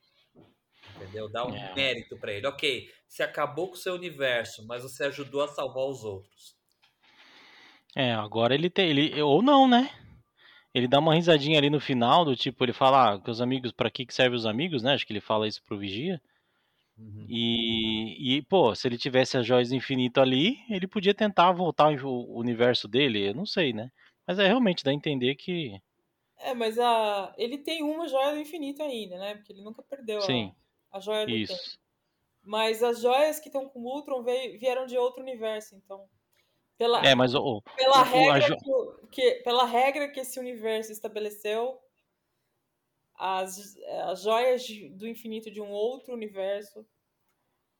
[0.96, 1.30] Entendeu?
[1.30, 1.76] Dá um É.
[1.76, 2.46] mérito para ele.
[2.46, 6.58] OK, você acabou com o seu universo, mas você ajudou a salvar os outros.
[7.94, 8.90] É, agora ele tem.
[8.90, 9.90] Ele, ou não, né?
[10.74, 13.72] Ele dá uma risadinha ali no final, do tipo, ele fala, ah, que os amigos,
[13.72, 14.94] pra que que servem os amigos, né?
[14.94, 16.20] Acho que ele fala isso pro Vigia.
[16.96, 17.26] Uhum.
[17.28, 21.90] E, e, pô, se ele tivesse as joias do infinito ali, ele podia tentar voltar
[22.04, 23.90] o universo dele, eu não sei, né?
[24.26, 25.80] Mas é realmente dá a entender que.
[26.38, 27.34] É, mas a...
[27.36, 29.34] ele tem uma joia do infinito ainda, né?
[29.34, 30.54] Porque ele nunca perdeu a- Sim,
[30.90, 31.52] a, joia do tempo.
[31.52, 31.78] isso.
[32.44, 36.08] Mas as joias que estão com o Ultron veio- vieram de outro universo, então.
[36.82, 37.62] Pela, É, mas o.
[37.76, 41.78] pela, o- regra jo- que, pela regra que esse universo estabeleceu,
[43.16, 43.76] as,
[44.08, 46.84] as joias de- do infinito de um outro universo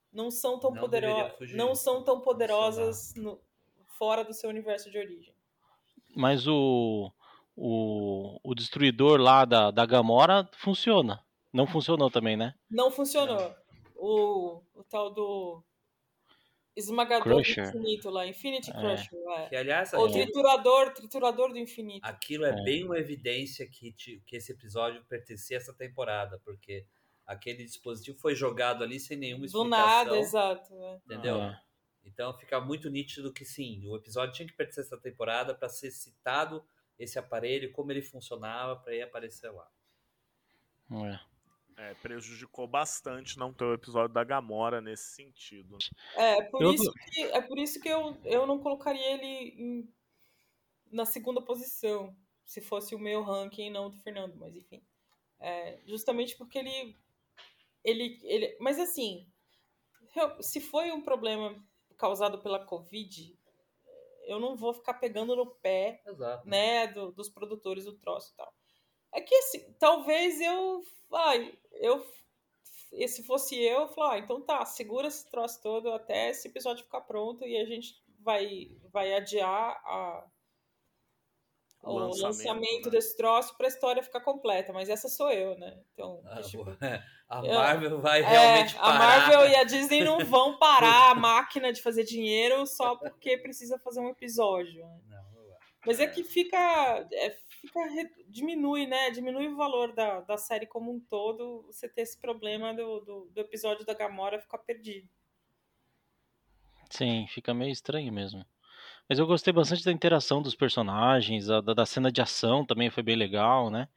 [0.09, 3.41] não são tão Não são tão poderosas no-
[3.97, 5.35] fora do seu universo de origem.
[6.15, 7.11] Mas o.
[7.55, 11.23] O, o destruidor lá da, da Gamora funciona.
[11.51, 12.55] Não funcionou também, né?
[12.71, 13.53] Não funcionou.
[13.95, 15.61] O, o tal do
[16.75, 17.71] esmagador Crusher.
[17.71, 18.73] do infinito lá, Infinity É.
[18.73, 19.49] Crusher, é.
[19.49, 22.03] Que aliás, Ou aquilo- triturador, triturador do infinito.
[22.05, 22.63] Aquilo é, É.
[22.63, 26.85] bem uma evidência que, que esse episódio pertencia a essa temporada, porque
[27.25, 29.69] aquele dispositivo foi jogado ali sem nenhuma Do explicação.
[29.69, 30.73] nada, exato.
[30.83, 30.95] é.
[31.05, 31.41] Entendeu?
[31.41, 31.61] É.
[32.05, 35.69] Então fica muito nítido que sim, o episódio tinha que pertencer a essa temporada para
[35.69, 36.63] ser citado
[36.99, 39.67] esse aparelho, como ele funcionava, para ir aparecer lá.
[40.91, 41.19] É.
[41.77, 45.77] É, prejudicou bastante não ter o episódio da Gamora nesse sentido.
[46.15, 49.25] É, por Eu- isso que, é por isso que eu, eu não colocaria ele
[49.57, 49.93] em-
[50.91, 52.15] na segunda posição,
[52.45, 54.83] se fosse o meu ranking, não do Fernando, mas enfim.
[55.39, 56.95] É, justamente porque ele,
[57.83, 58.55] ele, ele.
[58.59, 59.27] Mas assim,
[60.41, 61.55] se foi um problema
[61.97, 63.37] causado pela Covid,
[64.25, 66.47] eu não vou ficar pegando no pé Exato.
[66.47, 68.53] né, do- dos produtores do troço e tal.
[69.11, 72.05] É que assim, talvez eu, ai, eu,
[72.91, 76.47] e se fosse eu, eu falar, ah, então tá, segura esse troço todo até esse
[76.47, 80.25] episódio ficar pronto e a gente vai, vai adiar a,
[81.81, 82.91] O lançamento, lançamento, né?
[82.91, 85.77] desse troço pra história ficar completa, mas essa sou eu, né?
[85.93, 86.63] Então, Ah, tipo,
[87.29, 88.99] a eu- Marvel vai é, realmente a parar.
[88.99, 93.77] Marvel e a Disney não vão parar a máquina de fazer dinheiro só porque precisa
[93.79, 94.85] fazer um episódio.
[94.85, 94.99] né?
[95.09, 95.32] Não, vai.
[95.85, 96.57] Mas é que fica.
[97.11, 97.31] é,
[97.61, 97.79] fica
[98.27, 99.11] diminui, né?
[99.11, 103.25] Diminui o valor da, da série como um todo você ter esse problema do, do,
[103.31, 105.09] do episódio da Gamora ficar perdido.
[106.89, 108.45] Sim, fica meio estranho mesmo.
[109.09, 112.89] Mas eu gostei bastante da interação dos personagens, a- da, da cena de ação também
[112.89, 113.87] foi bem legal, né?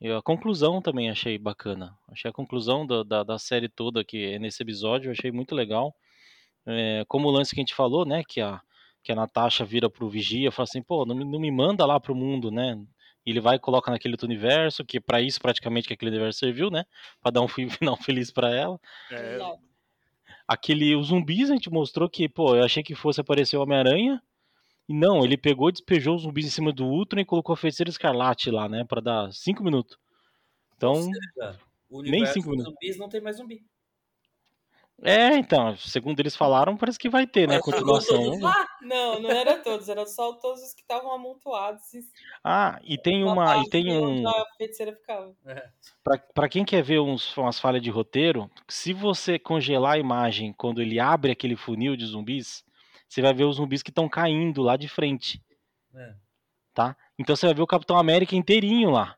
[0.00, 1.98] E a conclusão também achei bacana.
[2.08, 5.54] Achei a conclusão da, da, da série toda que é nesse episódio, eu achei muito
[5.54, 5.94] legal.
[6.66, 8.22] É, como o lance que a gente falou, né?
[8.28, 8.60] Que a,
[9.04, 11.84] que a Natasha vira pro Vigia e fala assim, pô, não, me- não me manda
[11.86, 12.76] lá pro mundo, né?
[13.24, 16.38] E ele vai e coloca naquele outro universo, que pra isso praticamente que aquele universo
[16.40, 16.84] serviu, né?
[17.22, 18.80] Pra dar um fi- final feliz pra ela.
[19.12, 19.38] É.
[20.48, 24.22] Aquele, os zumbis a gente mostrou que, pô, eu achei que fosse aparecer o Homem-Aranha.
[24.88, 27.88] E não, ele pegou, despejou os zumbis em cima do Ultron e colocou a feiticeira
[27.88, 28.84] escarlate lá, né?
[28.84, 29.96] Pra dar 5 minutos.
[30.76, 32.70] Então, seja, o nem cinco minutos.
[32.72, 33.64] zumbis não tem mais zumbi.
[35.02, 37.58] É, então, segundo eles falaram, parece que vai ter, né?
[37.60, 38.38] Continuação.
[38.38, 38.66] lá.
[38.80, 41.92] Não, não era todos, era só todos os que estavam amontoados.
[41.92, 42.00] e
[42.42, 43.62] Ah, e tem uma.
[43.62, 44.26] E tem um.
[44.26, 45.34] A feiticeira ficava.
[46.02, 50.52] Pra, pra quem quer ver uns, umas falhas de roteiro, se você congelar a imagem
[50.52, 52.64] quando ele abre aquele funil de zumbis,
[53.08, 55.42] você vai ver os zumbis que estão caindo lá de frente.
[55.94, 56.14] É.
[56.74, 56.96] tá?
[57.18, 59.16] Então você vai ver o Capitão América inteirinho lá.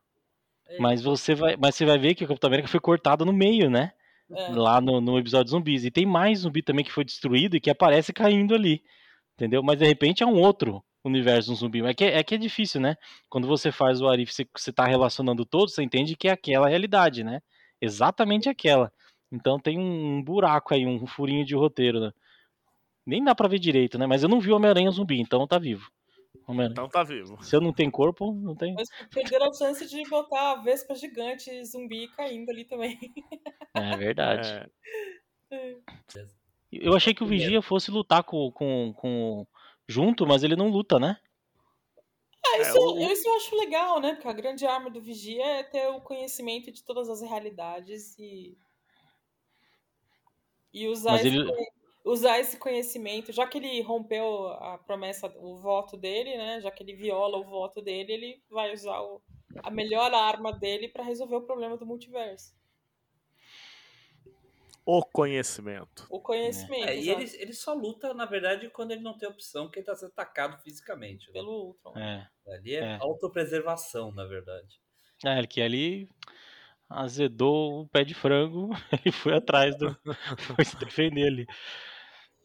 [0.68, 0.78] É.
[0.78, 3.70] Mas você vai, mas você vai ver que o Capitão América foi cortado no meio,
[3.70, 3.92] né?
[4.30, 4.48] É.
[4.48, 5.84] Lá no, no episódio zumbis.
[5.84, 8.82] E tem mais zumbi também que foi destruído e que aparece caindo ali.
[9.34, 9.62] Entendeu?
[9.62, 11.84] Mas de repente é um outro universo um zumbi.
[11.84, 12.96] É que é, que é difícil, né?
[13.28, 16.68] Quando você faz o Arif, você, você tá relacionando todos, você entende que é aquela
[16.68, 17.40] realidade, né?
[17.80, 18.92] Exatamente aquela.
[19.30, 22.12] Então tem um buraco aí, um furinho de roteiro, né?
[23.06, 24.06] Nem dá pra ver direito, né?
[24.06, 25.90] Mas eu não vi o Homem-Aranha zumbi, então tá vivo.
[26.46, 26.72] Homem-Aranha.
[26.72, 27.42] então tá vivo.
[27.42, 28.74] Se eu não tenho corpo, não tem.
[28.74, 32.98] Mas perderam a chance de botar a Vespa gigante zumbi caindo ali também.
[33.74, 34.70] É verdade.
[35.50, 35.76] É,
[36.72, 39.46] Eu achei que o Vigia fosse lutar com, com, com
[39.88, 41.18] junto, mas ele não luta, né?
[42.46, 44.14] Ah, É, isso, o- eu- isso eu acho legal, né?
[44.14, 48.56] Porque a grande arma do vigia é ter o conhecimento de todas as realidades e.
[50.72, 51.44] E usar, Mas ele-
[52.06, 56.60] usar esse conhecimento, já que ele rompeu a promessa, o voto dele, né?
[56.60, 59.20] Já que ele viola o voto dele, ele vai usar o-
[59.62, 62.54] a melhor arma dele pra resolver o problema do multiverso.
[64.84, 66.06] O conhecimento.
[66.08, 66.88] O conhecimento.
[66.88, 69.86] É, e ele, ele só luta, na verdade, quando ele não tem opção, que ele
[69.86, 71.26] tá sendo atacado fisicamente.
[71.26, 71.32] né?
[71.32, 71.98] Pelo Ultron.
[71.98, 72.28] É.
[72.46, 72.98] Ali é, É.
[73.00, 74.80] autopreservação, na verdade.
[75.24, 76.08] É, que ali
[76.88, 78.70] azedou o pé de frango
[79.04, 79.92] e foi atrás do.
[80.54, 81.46] foi se defender ali.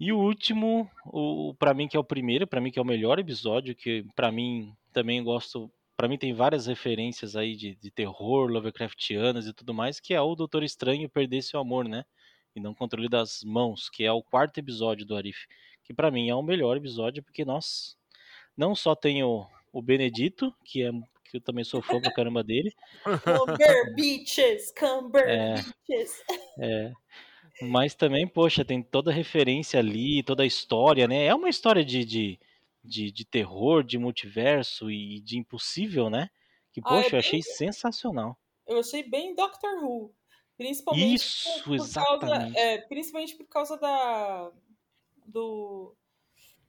[0.01, 2.85] E o último, o para mim que é o primeiro, pra mim que é o
[2.85, 7.91] melhor episódio, que pra mim também gosto, Pra mim tem várias referências aí de, de
[7.91, 12.03] terror, Lovecraftianas e tudo mais, que é o Doutor Estranho perder seu amor, né?
[12.55, 15.45] E não controle das mãos, que é o quarto episódio do Arif,
[15.83, 17.95] que pra mim é o melhor episódio porque nós
[18.57, 20.91] não só tem o, o Benedito, que é
[21.25, 22.73] que eu também sou fã pra caramba dele,
[23.03, 25.53] Cumber Beaches, Cumber É.
[25.53, 26.23] Beaches.
[26.59, 26.91] É.
[27.61, 31.25] Mas também, poxa, tem toda a referência ali, toda a história, né?
[31.25, 32.39] É uma história de, de,
[32.83, 36.29] de, de terror, de multiverso e de impossível, né?
[36.71, 38.37] Que, Ah, é poxa, eu achei sensacional.
[38.65, 40.13] Eu achei bem Doctor Who.
[40.57, 44.51] Principalmente Isso, por, por causa, é, principalmente por causa da
[45.25, 45.95] do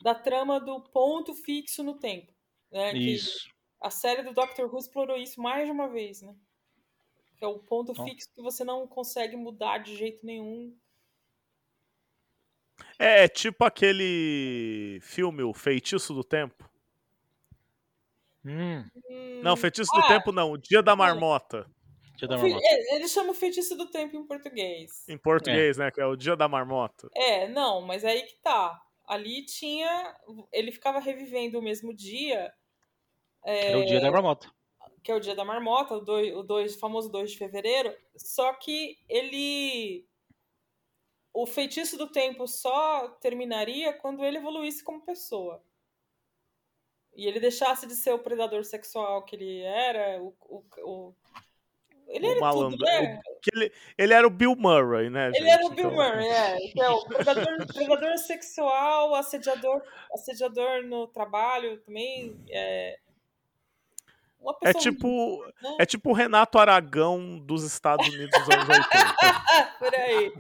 [0.01, 2.33] da trama do ponto fixo no tempo,
[2.71, 2.93] né?
[2.93, 3.51] Que Isso.
[3.81, 6.35] a série do Doctor Who explorou isso mais de uma vez, né?
[7.43, 8.05] Que é o ponto Ó.
[8.05, 10.73] fixo que você não consegue mudar de jeito nenhum.
[12.97, 16.71] É, é tipo aquele filme, O Feitiço do Tempo.
[18.45, 18.85] Hum,
[19.43, 21.69] Não, Hum, Feitiço do ah, Tempo não, O Dia da Marmota.
[22.21, 22.65] dar o uma fe- nota.
[22.65, 25.09] é, Ele chama o feitiço do tempo em português.
[25.09, 25.91] Em português, né?
[25.91, 27.09] Que é o Dia da Marmota.
[27.17, 28.81] É, não, mas aí que tá.
[29.05, 30.17] Ali tinha.
[30.53, 32.55] Ele ficava revivendo o mesmo dia,
[33.45, 34.49] Era o dia da marmota.
[35.03, 37.95] Que é o dia da marmota, o, dois, o dois, famoso 2 de fevereiro.
[38.17, 40.07] Só que ele.
[41.35, 45.63] O feitiço do tempo só terminaria quando ele evoluísse como pessoa.
[47.15, 50.23] E ele deixasse de ser o predador sexual que ele era.
[50.23, 51.15] O, o, o-
[52.07, 53.21] Ele O era malandro- tudo, né?
[53.55, 55.41] Ele, ele era o Bill Murray, né, gente?
[55.41, 56.67] Ele era o Bill Então, Murray, é.
[56.69, 59.83] Então, predador, predador sexual, assediador,
[60.13, 62.39] assediador no trabalho também.
[62.51, 62.99] É,
[64.43, 65.77] uma É pessoa tipo, né?
[65.81, 68.89] é tipo o Renato Aragão dos Estados Unidos dos anos 80.
[68.91, 70.33] Ah, por aí.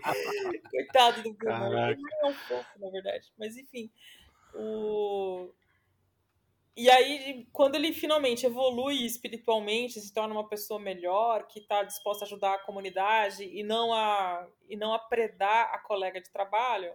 [0.70, 1.28] Coitado do.
[1.30, 3.32] Ele é um fofo, na verdade.
[3.38, 3.90] Mas enfim.
[4.54, 5.50] O...
[6.74, 12.24] E aí, quando ele finalmente evolui espiritualmente, se torna uma pessoa melhor, que está disposta
[12.24, 16.94] a ajudar a comunidade e não a, e não a predar a colega de trabalho,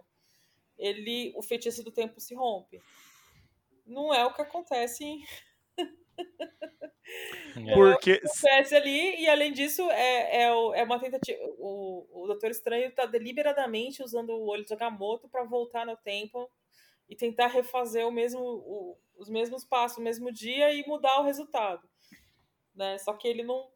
[0.76, 2.80] ele, o feitiço do tempo se rompe.
[3.86, 5.47] Não é o que acontece É.
[7.74, 11.38] Porque acontece ali, e além disso, é, é, é uma tentativa.
[11.58, 16.50] O, o Doutor Estranho está deliberadamente usando o olho de Agamotto para voltar no tempo
[17.08, 21.24] e tentar refazer o mesmo, o- os mesmos passos, o mesmo dia e mudar o
[21.24, 21.88] resultado.
[22.74, 22.98] Né?
[22.98, 23.70] Só que ele não.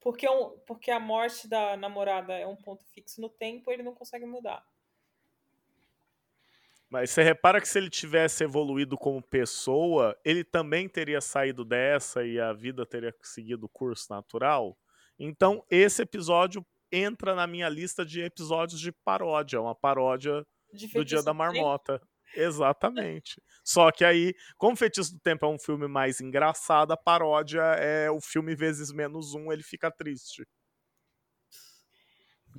[0.00, 3.82] Porque, é um- porque a morte da namorada é um ponto fixo no tempo, ele
[3.82, 4.64] não consegue mudar.
[6.90, 12.24] Mas você repara que se ele tivesse evoluído como pessoa, ele também teria saído dessa
[12.24, 14.76] e a vida teria seguido o curso natural?
[15.18, 21.04] Então, esse episódio entra na minha lista de episódios de paródia, uma paródia De do
[21.04, 22.00] Dia da Marmota.
[22.34, 23.42] Exatamente.
[23.64, 28.10] Só que aí, como Feitiço do Tempo é um filme mais engraçado, a paródia é
[28.10, 30.46] o filme vezes menos um, ele fica triste.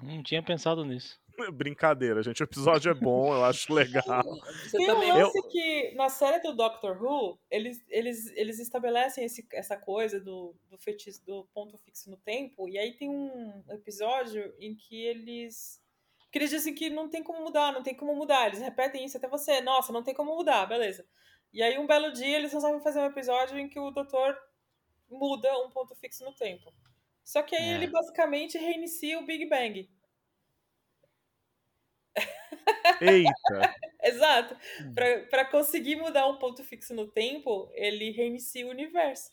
[0.01, 1.19] Não tinha pensado nisso.
[1.53, 2.41] Brincadeira, gente.
[2.41, 4.23] O episódio é bom, eu acho legal.
[4.63, 9.25] Você Tem também um lance que na série do Doctor Who, eles, eles, eles estabelecem
[9.25, 13.63] esse, essa coisa do, do feitiço do ponto fixo no tempo, e aí tem um
[13.69, 15.81] episódio em que eles.
[16.31, 18.47] Que eles dizem que não tem como mudar, não tem como mudar.
[18.47, 21.03] Eles repetem isso até você, nossa, não tem como mudar, beleza.
[21.51, 24.37] E aí um belo dia eles resolvem fazer um episódio em que o doutor
[25.09, 26.71] muda um ponto fixo no tempo.
[27.23, 27.73] Só que aí É.
[27.73, 29.89] ele basicamente reinicia o Big Bang.
[33.01, 33.75] Eita.
[34.03, 34.55] Exato.
[34.81, 34.93] Hum.
[34.93, 39.29] Pra, pra conseguir mudar um ponto fixo no tempo, ele reinicia o universo.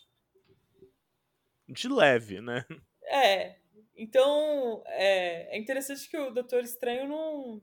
[1.68, 2.64] De leve, né?
[3.04, 3.56] É.
[3.96, 7.62] Então, é, é interessante que o Doutor Estranho não.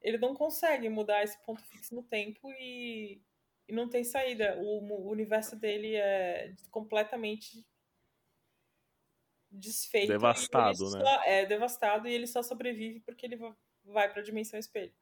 [0.00, 3.22] Ele não consegue mudar esse ponto fixo no tempo e,
[3.68, 4.56] e não tem saída.
[4.58, 7.64] O, o universo dele é completamente
[9.50, 10.08] desfeito.
[10.08, 11.00] Devastado, né?
[11.04, 13.36] só- É, devastado e ele só sobrevive porque ele
[13.84, 14.92] va- vai pra dimensão espelho.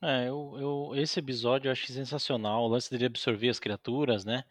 [0.00, 4.44] É, eu, eu- esse episódio eu achei sensacional, o lance dele absorver as criaturas, né?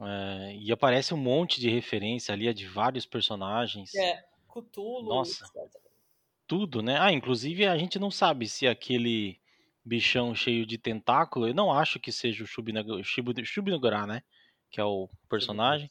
[0.00, 3.94] É, e aparece um monte de referência ali, de vários personagens.
[3.94, 5.08] É, Cthulhu.
[5.08, 5.44] Nossa.
[5.44, 5.80] etc.
[6.46, 6.98] Tudo, né?
[6.98, 9.38] Ah, inclusive a gente não sabe se aquele
[9.84, 14.22] bichão cheio de tentáculo, eu não acho que seja o Shubinugara, né?
[14.70, 15.90] Que é o personagem.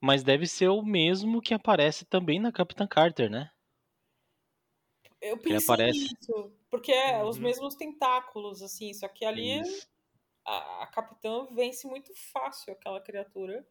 [0.00, 3.50] Mas deve ser o mesmo que aparece também na Capitã Carter, né?
[5.22, 6.00] Eu pensei aparece.
[6.00, 7.44] nisso, porque é os Uhum.
[7.44, 9.60] mesmos tentáculos, assim, só que ali
[10.46, 13.66] a, a capitã vence muito fácil aquela criatura.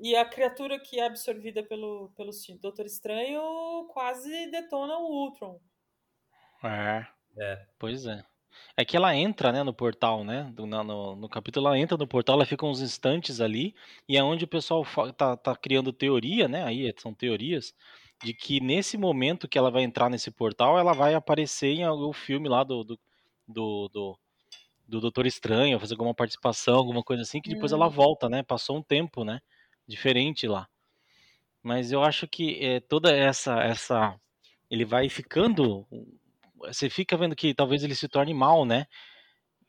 [0.00, 2.30] E a criatura que é absorvida pelo, pelo
[2.60, 5.60] Doutor Estranho quase detona o Ultron.
[6.62, 7.06] É.
[7.40, 7.66] É.
[7.78, 8.24] Pois é.
[8.76, 10.50] É que ela entra, né, no portal, né?
[10.54, 13.74] do- na- no, no capítulo ela entra no portal, ela fica uns instantes ali,
[14.08, 14.84] e é onde o pessoal
[15.16, 16.64] tá, tá criando teoria, né?
[16.64, 17.74] Aí são teorias,
[18.22, 22.12] de que nesse momento que ela vai entrar nesse portal, ela vai aparecer em algum
[22.12, 22.98] filme lá do, do,
[23.46, 24.18] do, do,
[24.88, 27.90] do Doutor Estranho, fazer alguma participação, alguma coisa assim, que depois ela Hum.
[27.90, 28.42] volta, né?
[28.42, 29.40] Passou um tempo, né?
[29.86, 30.68] Diferente lá.
[31.62, 34.18] Mas eu acho que é, toda essa, essa.
[34.70, 35.86] Ele vai ficando.
[36.56, 38.86] Você fica vendo que talvez ele se torne mal, né?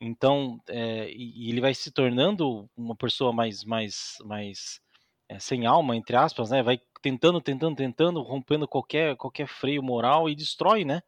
[0.01, 4.81] Então, é, e, e ele vai se tornando uma pessoa mais, mais, mais
[5.27, 6.63] é, sem alma, entre aspas, né?
[6.63, 11.01] Vai tentando, tentando, tentando, rompendo qualquer, qualquer freio moral e destrói, né?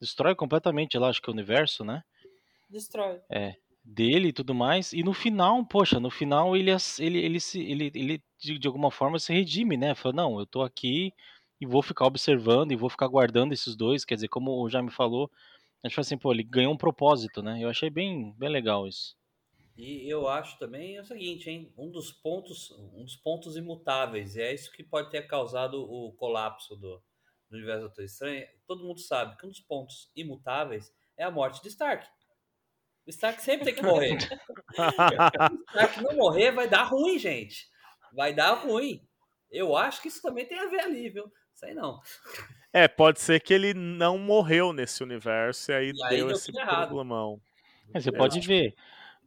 [0.00, 2.02] Destrói completamente, eu acho que o universo, né?
[2.68, 3.20] Destrói.
[3.84, 4.92] dele e tudo mais.
[4.92, 8.90] E no final, poxa, no final ele ele ele se ele, ele de, de alguma
[8.90, 9.94] forma se redime, né?
[9.94, 11.12] Fala, não, eu tô aqui
[11.60, 14.90] e vou ficar observando e vou ficar guardando esses dois, quer dizer, como o Jaime
[14.90, 15.30] falou,
[15.82, 17.62] a gente fala assim, pô, ele ganhou um propósito, né?
[17.62, 19.16] Eu achei bem bem legal isso.
[19.76, 21.72] E eu acho também é o seguinte, hein?
[21.76, 26.12] Um dos pontos, um dos pontos imutáveis, e é isso que pode ter causado o
[26.12, 27.02] colapso do,
[27.48, 28.46] do universo do Doutor Estranho.
[28.66, 32.06] Todo mundo sabe que um dos pontos imutáveis é a morte de Stark.
[33.06, 34.18] O Stark sempre tem que morrer.
[34.76, 37.68] o Stark não morrer vai dar ruim, gente.
[38.12, 39.06] Vai dar ruim.
[39.50, 41.30] Eu acho que isso também tem a ver ali, viu?
[41.54, 42.00] Sei não.
[42.72, 46.36] é, pode ser que ele não morreu nesse universo e aí E aí deu deu
[46.36, 47.40] esse problemão.
[47.92, 48.74] Mas você Eu pode ver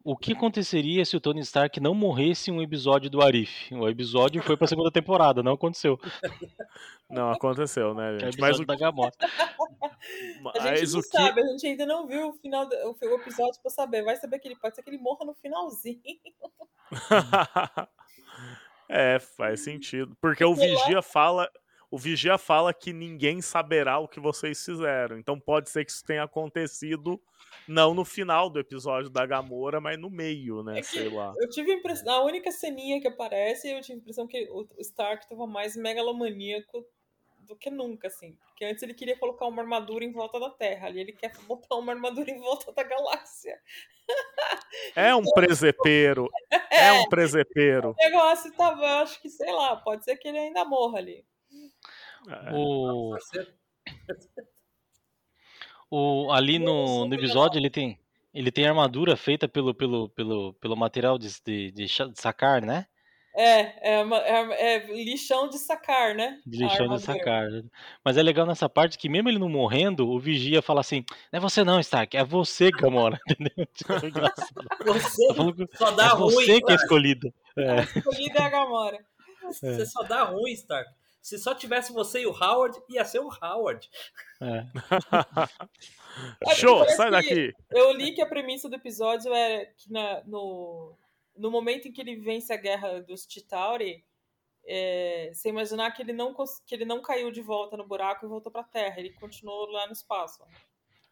[0.03, 3.73] o que aconteceria se o Tony Stark não morresse em um episódio do Arif?
[3.73, 5.97] O episódio foi pra segunda temporada, não aconteceu.
[7.09, 8.41] Não aconteceu, né, Que é o gente?
[8.41, 9.13] Mas o, da Gamora.
[10.55, 13.15] A gente não o que sabe, a gente ainda não viu o final do, o
[13.15, 14.03] episódio pra saber.
[14.03, 16.01] Vai saber que ele pode ser que ele morra no finalzinho.
[18.89, 20.17] é, faz sentido.
[20.19, 20.53] Porque o.
[20.53, 21.49] Vigia fala.
[21.93, 25.15] O Vigia fala que ninguém saberá o que vocês fizeram.
[25.15, 27.21] Então pode ser que isso tenha acontecido
[27.67, 30.79] não no final do episódio da Gamora, mas no meio, né?
[30.79, 31.35] É Sei lá.
[31.37, 34.67] Eu tive a impressão, a única ceninha que aparece, eu tive a impressão que o
[34.79, 36.83] Stark tava mais megalomaníaco
[37.41, 38.35] do que nunca, assim.
[38.47, 41.75] Porque antes ele queria colocar uma armadura em volta da Terra, ali ele quer botar
[41.75, 43.55] uma armadura em volta da galáxia.
[44.95, 46.27] É um presepeiro.
[46.71, 47.91] É um presepeiro.
[47.91, 51.23] O negócio tava, acho que, sei lá, pode ser que ele ainda morra ali.
[52.29, 52.51] É.
[52.53, 53.47] O, Você-
[55.89, 57.99] o ali no, Nossa, no episódio ele tem
[58.33, 62.87] ele tem armadura feita pelo pelo, pelo, pelo material de, de, de sacar, né?
[63.35, 66.39] É, é, uma- é- é lixão de sacar, né?
[66.45, 67.47] De A lixão de sacar.
[68.05, 71.37] Mas é legal nessa parte que mesmo ele não morrendo, o vigia fala assim: não
[71.37, 73.19] é você não, Stark, é você, Gamora.
[73.29, 73.65] Entendeu?
[73.73, 73.99] Tipo, é.
[74.93, 76.33] Você Tá só dá é ruim.
[76.33, 76.75] você que é cara.
[76.75, 77.33] escolhido.
[77.57, 77.81] É.
[77.99, 78.99] Escolhida é a Gamora.
[79.43, 80.89] Você só dá ruim, Stark.
[81.23, 83.89] Se só tivesse você e o Howard, ia ser o Howard.
[84.41, 84.65] É.
[86.45, 87.51] É, Show, sai daqui.
[87.71, 90.95] Eu li que a premissa do episódio era que na- no,
[91.35, 94.05] no momento em que ele vence a guerra dos Chitauri,
[94.63, 96.35] é, você imaginar que ele, não,
[96.67, 99.87] que ele não caiu de volta no buraco e voltou pra Terra, ele continuou lá
[99.87, 100.43] no espaço.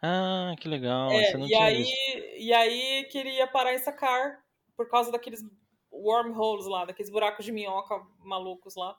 [0.03, 1.09] Ah, que legal.
[1.09, 1.97] É, e, tinha aí, visto.
[2.37, 4.43] e aí que ele ia parar em Sakar
[4.77, 5.43] por causa daqueles
[5.91, 8.95] wormholes lá, daqueles buracos de minhoca malucos lá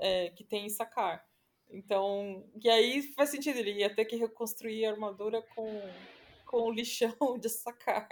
[0.00, 1.24] é, que tem em Sakar.
[1.68, 5.82] Então, e aí faz sentido, ele ia ter que reconstruir a armadura com,
[6.44, 8.08] com o lixão de Sakar.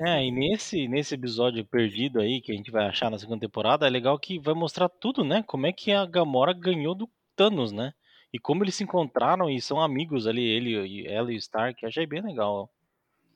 [0.00, 3.86] É, e nesse, nesse episódio perdido aí, que a gente vai achar na segunda temporada,
[3.86, 5.42] é legal que vai mostrar tudo, né?
[5.46, 7.92] Como é que a Gamora ganhou do Thanos, né?
[8.32, 11.84] E como eles se encontraram e são amigos ali, ele, e ela e o Stark.
[11.84, 12.70] Achei bem legal.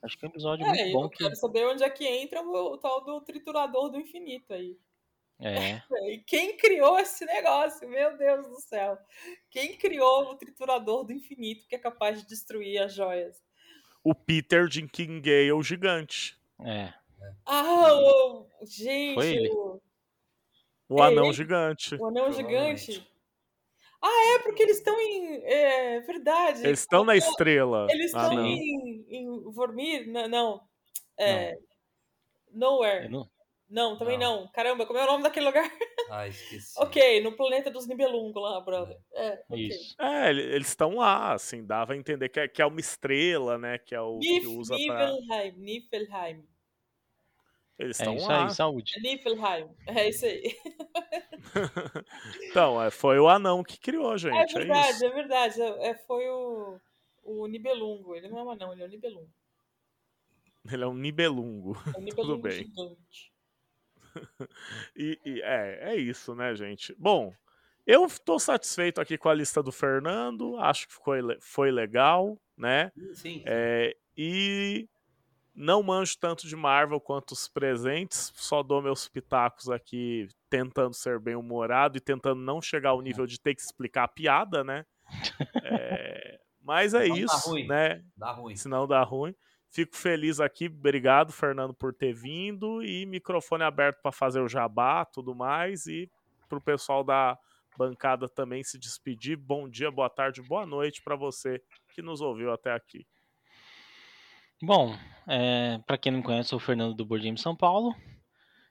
[0.02, 1.04] Acho que é um episódio É, muito bom.
[1.04, 1.18] eu Que...
[1.18, 4.78] quero saber onde é que entra o, o tal do triturador do infinito aí.
[5.40, 5.82] É,
[6.12, 7.88] E quem criou esse negócio?
[7.88, 8.98] Meu Deus do céu.
[9.50, 13.42] Quem criou o triturador do infinito que é capaz de destruir as joias?
[14.02, 16.38] O Peter Dinklage, o gigante.
[16.64, 16.92] é.
[17.44, 18.46] Ah, o...
[18.62, 19.48] gente, Foi ele?
[19.50, 19.80] o...
[20.88, 21.32] O É anão ele?
[21.32, 21.94] gigante.
[21.96, 23.04] o anão gigante.
[24.00, 25.42] Ah, é porque eles estão em.
[25.44, 26.64] É verdade.
[26.64, 27.88] Eles estão na estrela.
[27.90, 28.46] Eles Ah, estão não.
[28.46, 30.06] em, em Vormir?
[30.06, 30.28] Não.
[30.28, 30.68] não.
[31.18, 31.56] É,
[32.52, 33.06] Nowhere.
[33.06, 33.30] Eu não-
[33.68, 34.42] Não, também Não.
[34.42, 34.48] não.
[34.52, 35.64] Caramba, como é o nome daquele lugar?
[36.08, 36.72] Ah, esqueci.
[36.80, 38.96] ok, no planeta dos Nibelungo lá, brother.
[39.12, 39.66] É, ok.
[39.66, 40.00] Isso.
[40.00, 43.58] É, ele- eles estão lá, assim, dava a entender que é, que é uma estrela,
[43.58, 43.76] né?
[43.76, 45.10] Que é o que Nif, usa pra.
[45.10, 46.48] Niflheim, Niflheim.
[47.76, 48.44] Eles É estão isso lá.
[48.44, 48.92] aí, saúde.
[48.96, 49.68] É Niflheim.
[49.88, 50.56] É isso aí.
[52.50, 54.34] Então, é, foi o anão que criou, gente.
[54.36, 55.04] É É, verdade, isso.
[55.04, 55.60] é verdade.
[55.62, 56.80] É, é- foi o,
[57.24, 58.14] o Nibelungo.
[58.14, 59.30] Ele não é um anão, ele é o Nibelungo.
[60.70, 61.76] Ele é um nibelungo.
[61.94, 62.52] É o Nibelungo bem.
[62.52, 63.32] gigante.
[64.96, 66.94] E, e é, é isso, né, gente?
[66.98, 67.32] Bom,
[67.86, 70.56] eu tô satisfeito aqui com a lista do Fernando.
[70.58, 72.90] Acho que foi, le- foi legal, né?
[72.94, 73.42] Sim, sim.
[73.46, 74.88] É, e
[75.54, 81.18] não manjo tanto de Marvel quanto os presentes, só dou meus pitacos aqui tentando ser
[81.18, 84.84] bem humorado e tentando não chegar ao nível de ter que explicar a piada, né?
[85.64, 87.66] É, mas é Senão dá isso, ruim.
[87.66, 88.04] né?
[88.16, 88.56] Dá ruim.
[88.56, 89.34] Senão dá ruim.
[89.76, 95.04] Fico feliz aqui, obrigado, Fernando, por ter vindo e microfone aberto para fazer o jabá,
[95.04, 96.10] tudo mais e
[96.48, 97.38] pro pessoal da
[97.76, 99.36] bancada também se despedir.
[99.36, 103.06] Bom dia, boa tarde, boa noite para você que nos ouviu até aqui.
[104.62, 104.96] Bom,
[105.28, 107.94] é, para quem não conhece, eu sou o Fernando do Board Game São Paulo.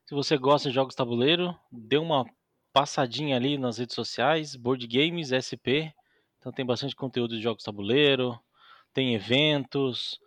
[0.08, 2.26] Se você gosta de jogos tabuleiro, dê uma
[2.74, 5.93] passadinha ali nas redes sociais, Board Games SP.
[6.39, 8.39] Então tem bastante conteúdo de jogos tabuleiro,
[8.91, 10.20] tem eventos,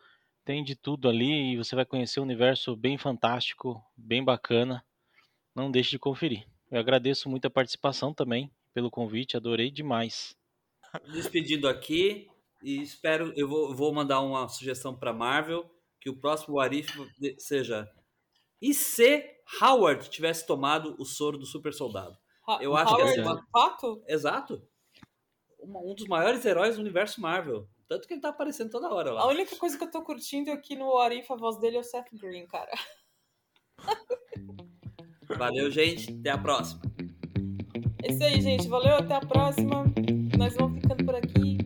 [0.49, 4.83] tem de tudo ali e você vai conhecer um universo bem fantástico, bem bacana.
[5.55, 6.47] Não deixe de conferir.
[6.71, 10.35] Eu agradeço muito a participação também pelo convite, adorei demais.
[11.13, 12.29] Despedindo aqui
[12.63, 13.31] e espero.
[13.37, 15.71] Eu vou, vou mandar uma sugestão para Marvel
[16.01, 16.89] que o próximo Arif
[17.37, 17.87] seja.
[18.63, 19.23] E se
[19.61, 22.17] Howard tivesse tomado o soro do super soldado?
[22.49, 24.03] Ha- Eu acho que Howard, essa é de fato?
[24.09, 24.63] Exato.
[25.59, 27.69] Uma- Um dos maiores heróis do universo Marvel.
[27.89, 29.27] Tanto que ele tá aparecendo toda hora A lá.
[29.29, 32.09] única coisa que eu tô curtindo aqui no Arif, a voz dele é o Seth
[32.13, 32.71] Green, cara.
[35.39, 36.13] Valeu, gente.
[36.21, 36.83] Até a próxima.
[38.03, 38.69] É isso aí, gente.
[38.69, 39.85] Valeu, até a próxima.
[40.37, 41.58] Nós vamos ficando por aqui.